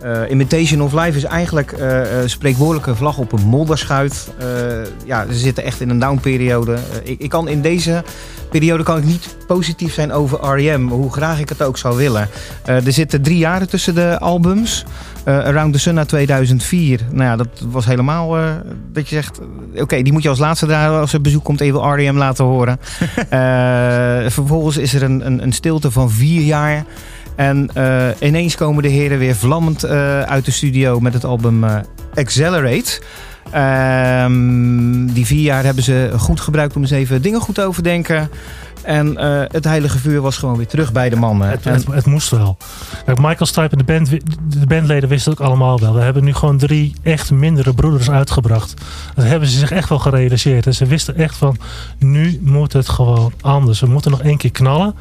[0.02, 4.28] eh, Imitation of Life is eigenlijk eh, spreekwoordelijke vlag op een modderschuit.
[5.06, 6.78] Ja, ze zitten echt in een downperiode.
[7.04, 8.04] Ik, ik kan in deze
[8.50, 10.88] periode kan ik niet positief zijn over R.E.M.
[10.88, 12.30] Hoe graag ik het ook zou willen.
[12.66, 14.86] Er zitten drie jaren tussen de albums.
[15.26, 17.00] Around the Sun uit 2004.
[17.12, 18.38] Nou ja, dat was helemaal
[18.94, 19.40] dat je zegt...
[19.76, 22.18] Oké, die moet je als laatste draaien als er bezoek komt even R.E.M.
[22.18, 22.80] laten horen.
[24.32, 26.86] Vervolgens is er een, een, een stilte van vier jaar...
[27.38, 31.64] En eh, ineens komen de heren weer vlammend eh, uit de studio met het album
[31.64, 31.76] eh,
[32.16, 33.02] Accelerate.
[33.52, 38.30] Ehm, die vier jaar hebben ze goed gebruikt om eens even dingen goed te overdenken.
[38.84, 39.18] En
[39.52, 41.50] het heilige vuur was gewoon weer terug bij de mannen.
[41.50, 42.58] Het, En- het, het moest wel.
[43.06, 44.10] Kijk, Michael Stipe en de, band,
[44.60, 45.94] de bandleden wisten het ook allemaal wel.
[45.94, 48.74] We hebben nu gewoon drie echt mindere broeders uitgebracht.
[49.16, 50.66] Dat hebben ze zich echt wel gerealiseerd.
[50.66, 51.58] En ze wisten echt van,
[51.98, 53.80] nu moet het gewoon anders.
[53.80, 54.96] We moeten nog één keer knallen.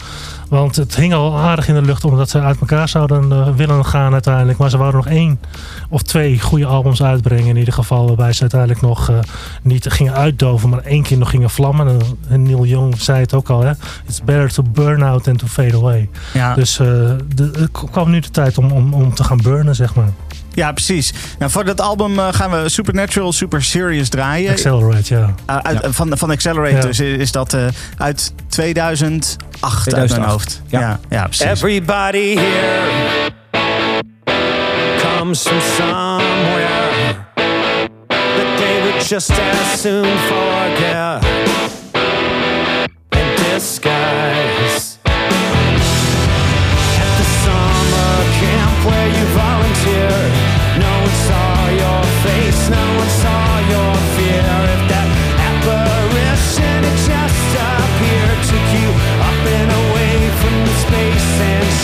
[0.49, 3.85] Want het hing al aardig in de lucht omdat ze uit elkaar zouden eh, willen
[3.85, 4.59] gaan uiteindelijk.
[4.59, 5.41] Maar ze wouden nog één
[5.89, 8.07] of twee goede albums uitbrengen in ieder geval.
[8.07, 9.19] Waarbij ze uiteindelijk nog eh,
[9.63, 11.89] niet gingen uitdoven, maar één keer nog gingen vlammen.
[11.89, 13.73] En, en Neil Young zei het ook al, hè.
[14.07, 16.09] It's better to burn out than to fade away.
[16.33, 16.87] Ja, Dus eh,
[17.35, 20.11] de, kwam nu de tijd om, om, om te gaan burnen, zeg maar.
[20.57, 21.13] Ja precies.
[21.39, 24.51] Nou, voor dat album eh, gaan we Supernatural Super Serious draaien.
[24.51, 25.35] Accelerate, ja.
[25.51, 26.81] Uh, uit, Van, van Accelerate Ja.
[26.83, 30.63] dus is dat eh, uit 2008, uit 2008, mijn hoofd.
[30.67, 30.81] ja.
[30.81, 31.47] ja, ja, precies.
[31.47, 33.31] Everybody here
[35.03, 37.15] comes from somewhere
[38.09, 41.25] that they would just as soon forget
[43.11, 44.36] in disguise.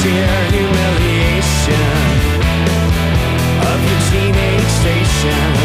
[0.03, 1.94] Sheer humiliation
[3.70, 5.61] of your teenage station.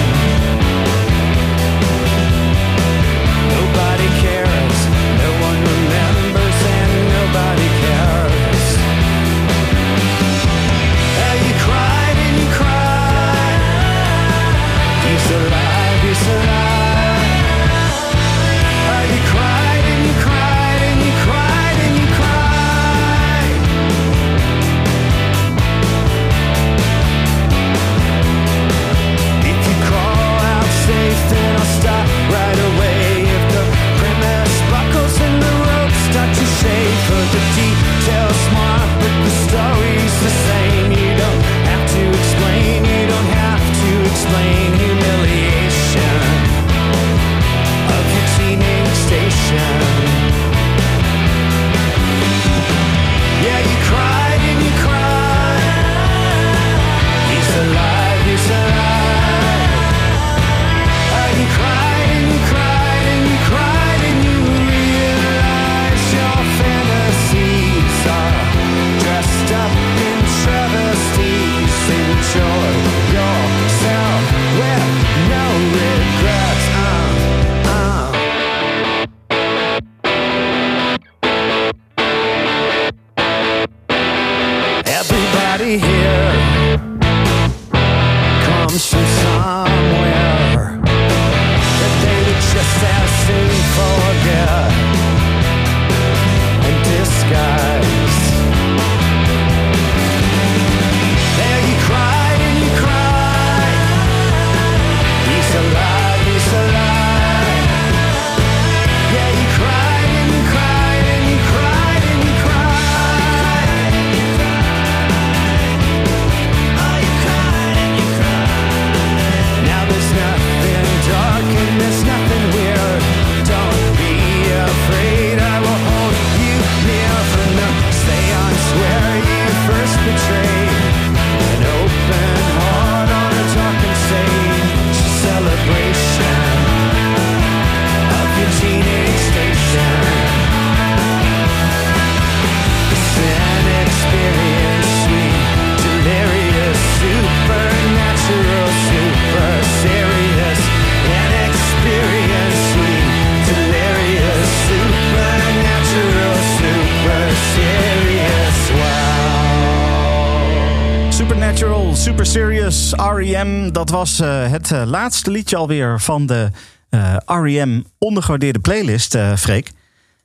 [162.18, 163.72] Super Serious R.E.M.
[163.72, 166.50] Dat was eh, het eh, laatste liedje alweer van de
[166.90, 167.82] eh, R.E.M.
[167.98, 169.72] ondergewaardeerde playlist, Freek.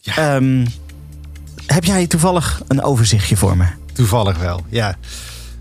[0.05, 0.67] Ehm,
[1.67, 3.65] heb jij toevallig een overzichtje voor me?
[3.93, 4.97] Toevallig wel, ja.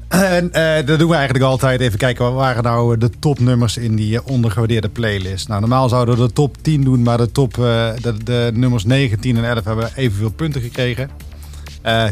[0.07, 0.51] En
[0.85, 1.79] dat doen we eigenlijk altijd.
[1.81, 5.47] Even kijken, wat waren nou de topnummers in die ondergewaardeerde playlist?
[5.47, 9.19] Nou, normaal zouden we de top 10 doen, maar de, top, de, de nummers 9,
[9.19, 11.09] 10 en 11 hebben evenveel punten gekregen.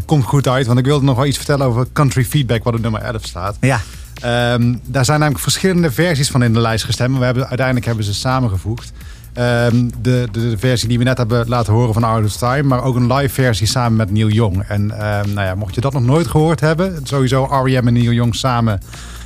[0.06, 2.82] Komt goed uit, want ik wilde nog wel iets vertellen over country feedback, wat op
[2.82, 3.58] nummer 11 staat.
[3.62, 3.82] Ja.
[4.22, 7.10] Ehm, daar zijn namelijk verschillende versies van in de lijst gestemd.
[7.10, 8.92] Maar we hebben, uiteindelijk hebben ze samengevoegd.
[9.34, 12.64] Ehm, de, de, de versie die we net hebben laten horen van Out of Time.
[12.64, 14.64] Maar ook een live versie samen met Neil Young.
[14.68, 17.00] En ehm, nou ja, mocht je dat nog nooit gehoord hebben.
[17.04, 17.88] Sowieso R.E.M.
[17.88, 18.82] en Neil Young samen.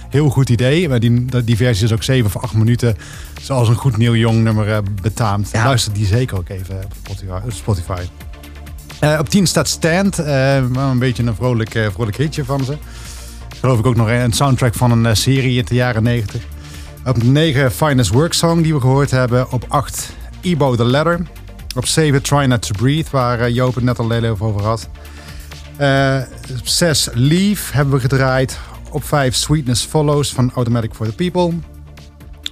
[0.09, 0.89] Heel goed idee.
[0.89, 2.95] Maar die, die versie is ook 7 of 8 minuten.
[3.41, 5.49] Zoals een goed Neil Young nummer eh, betaamt.
[5.53, 5.63] Ja.
[5.65, 7.39] Luister die zeker ook even op Spotify.
[7.45, 8.01] op Spotify.
[8.99, 10.19] Eh, op 10 staat Stand.
[10.19, 10.25] eh,
[10.73, 12.77] wel een beetje een vrolijk, eh, vrolijk hitje van ze.
[13.63, 16.41] Geloof ik ook nog een soundtrack van een eh, serie in de jaren 90.
[17.05, 19.51] Op 9 Finest Work Song die we gehoord hebben.
[19.51, 21.19] Op 8 Ebo The Letter.
[21.75, 24.63] Op 7 Try Not To Breathe, waar eh, Joop het net al heel even over
[24.63, 24.89] had.
[25.77, 26.21] Eh,
[26.59, 28.59] op 6 Leave hebben we gedraaid.
[28.91, 31.59] Op 5 Sweetness Follows van Automatic For The People.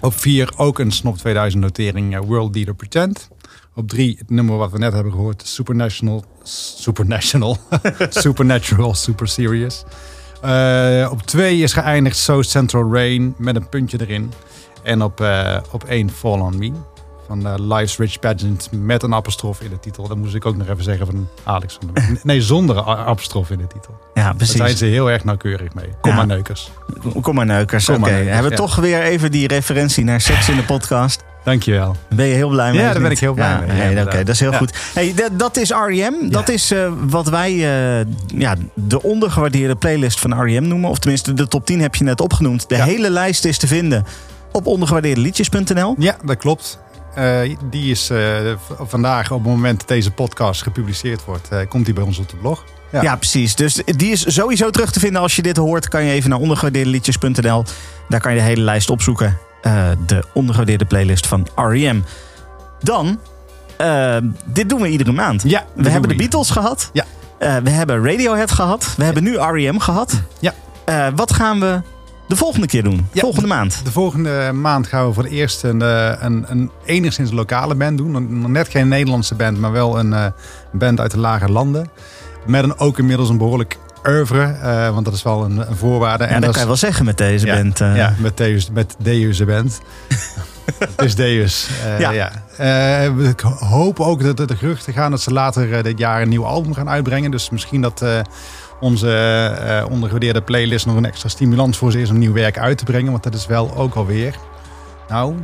[0.02, 3.30] Op 4 ook een Snop 2000 notering World Leader Pretend.
[3.76, 5.48] Op 3 het nummer wat we net hebben gehoord.
[5.48, 6.26] Supernational.
[6.44, 7.58] Supernational.
[8.10, 9.84] Supernatural Super Serious.
[10.42, 14.32] Eh, op 2 is geëindigd So Central Rain met een puntje erin.
[14.84, 16.72] En op, eh, op 1 Fall On Me.
[17.28, 20.08] Van eh, Life's Rich Pageant met een apostrof in de titel.
[20.08, 22.24] Dat moest ik ook nog even zeggen van Alex van Beek.
[22.24, 24.00] Nee, zonder apostrof in de titel.
[24.14, 24.78] Ja, Daar zijn precies.
[24.80, 25.90] ze heel erg nauwkeurig mee.
[26.02, 26.18] Kom Ja.
[26.18, 26.72] maar neukers.
[27.22, 27.90] Kom maar neukers.
[27.90, 28.56] Oké, hebben we ja.
[28.56, 31.24] toch weer even die referentie naar seks in de podcast.
[31.44, 31.96] Dankjewel.
[32.10, 32.82] Ben je heel blij mee?
[32.82, 33.68] Ja, daar ben ik heel blij Ja, mee.
[33.78, 34.58] Ja, nee, Oké, dat is heel Ja.
[34.58, 34.74] goed.
[34.94, 36.30] Hey, dat, is R.E.M.
[36.30, 40.68] Dat is eh, wat wij eh, ja, de ondergewaardeerde playlist van R.E.M.
[40.68, 40.90] noemen.
[40.90, 42.70] Of tenminste, de top 10 heb je net opgenoemd.
[42.70, 44.06] De hele lijst is te vinden
[44.52, 45.96] op ondergewaardeerdeliedjes.nl.
[45.98, 46.80] Ja, dat klopt.
[47.16, 47.40] Eh,
[47.70, 48.12] die is
[48.88, 52.36] vandaag, op het moment dat deze podcast gepubliceerd wordt, komt die bij ons op de
[52.36, 52.64] blog.
[52.92, 53.02] Ja.
[53.02, 53.16] Ja.
[53.16, 53.56] precies.
[53.56, 55.22] Dus die is sowieso terug te vinden.
[55.22, 57.64] Als je dit hoort, kan je even naar ondergewaardeerdeliedjes.nl.
[58.10, 59.38] Daar kan je de hele lijst opzoeken.
[59.62, 62.02] Eh, de ondergewaardeerde playlist van R.E.M.
[62.80, 63.20] Dan,
[63.78, 65.44] eh, dit doen we iedere maand.
[65.44, 66.90] Ja, We hebben de Beatles gehad.
[66.94, 67.06] Ja.
[67.38, 68.94] Eh, we hebben Radiohead gehad.
[68.98, 69.80] We hebben nu R.E.M.
[69.80, 70.22] gehad.
[70.40, 70.54] Ja.
[71.16, 71.82] Wat gaan we
[72.28, 73.08] de volgende keer doen?
[73.12, 73.22] Ja.
[73.22, 73.82] Volgende maand.
[73.84, 75.82] De volgende maand gaan we voor het eerst een,
[76.26, 78.40] een, een enigszins lokale band doen.
[78.42, 80.34] Nog net geen Nederlandse band, maar wel een
[80.72, 81.90] band uit de lage landen.
[82.46, 86.24] Met een, ook inmiddels een behoorlijk oeuvre, eh, want dat is wel een, een voorwaarde.
[86.24, 87.82] En dat kan je wel zeggen met deze ja, band.
[87.82, 87.96] eh.
[87.96, 89.80] Ja, met Deus, met Deus de band.
[90.80, 91.68] Het is Deus.
[91.86, 92.12] eh, Ja.
[92.12, 92.32] ja.
[93.16, 96.74] We hopen ook dat de geruchten gaan dat ze later dit jaar een nieuw album
[96.74, 97.32] gaan uitbrengen.
[97.32, 98.06] Dus misschien dat
[98.80, 102.84] onze ondergewaardeerde playlist nog een extra stimulans voor ze is om nieuw werk uit te
[102.84, 103.12] brengen.
[103.12, 104.36] Want dat is wel ook alweer,
[105.10, 105.36] nou,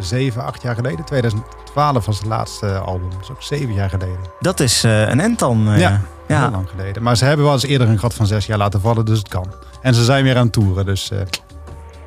[0.00, 1.04] zeven, acht jaar geleden.
[1.04, 3.10] 2012 was het laatste album.
[3.10, 4.18] Dat is ook zeven jaar geleden.
[4.40, 5.68] Dat is eh, een end dan.
[5.72, 6.00] eh, Ja.
[6.28, 6.40] ja.
[6.40, 7.02] Heel lang geleden.
[7.02, 9.28] Maar ze hebben wel eens eerder een gat van zes jaar laten vallen, dus het
[9.28, 9.46] kan.
[9.82, 11.10] En ze zijn weer aan het toeren, dus...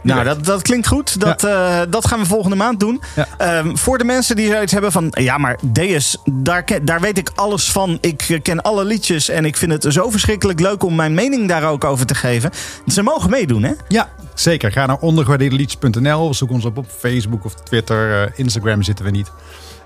[0.02, 1.20] Nou, dat, dat klinkt goed.
[1.20, 3.02] Dat, eh, dat gaan we volgende maand doen.
[3.16, 3.28] Ja.
[3.38, 5.08] Ehm, voor de mensen die zoiets hebben van...
[5.10, 7.98] Ja, maar Deus, daar, daar weet ik alles van.
[8.02, 10.84] Ik eh, ken alle liedjes en ik vind het zo verschrikkelijk leuk...
[10.84, 12.52] om mijn mening daar ook over te geven.
[12.88, 13.72] Ze mogen meedoen, hè?
[13.88, 14.72] Ja, zeker.
[14.72, 16.34] Ga naar ondergewaardeerdeliedjes.nl.
[16.34, 18.24] Zoek ons op op Facebook of Twitter.
[18.24, 19.32] eh, Instagram zitten we niet.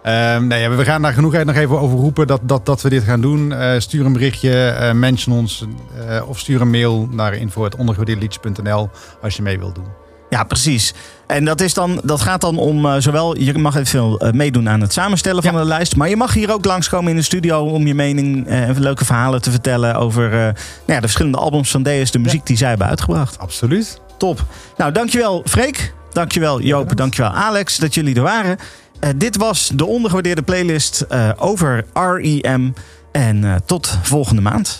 [0.04, 2.90] Ehm, nee, we gaan daar genoeg uit nog even over roepen dat, dat, dat we
[2.90, 3.54] dit gaan doen.
[3.78, 5.66] Stuur een berichtje, mention ons
[6.28, 8.90] of stuur een mail naar info.ondergewaardeerdeliedjes.nl
[9.22, 10.05] als je mee wilt doen.
[10.30, 10.94] Ja, precies.
[11.28, 13.38] En dat, is dan, dat gaat dan om eh, zowel...
[13.38, 15.60] Je mag even veel eh, meedoen aan het samenstellen van Ja.
[15.60, 15.96] de lijst...
[15.96, 17.64] maar je mag hier ook langskomen in de studio...
[17.64, 19.96] om je mening eh, en leuke verhalen te vertellen...
[19.96, 20.54] over nou
[20.86, 23.40] ja, de verschillende albums van Deus, de muziek die zij hebben uitgebracht.
[23.40, 24.00] Absoluut.
[24.18, 24.46] Top.
[24.78, 25.94] Nou, dankjewel Freek.
[26.12, 26.96] Dankjewel Joop.
[26.96, 28.58] Dankjewel Alex dat jullie er waren.
[29.16, 31.06] Dit was de ondergewaardeerde playlist
[31.38, 32.74] over REM.
[33.12, 34.80] En tot volgende maand.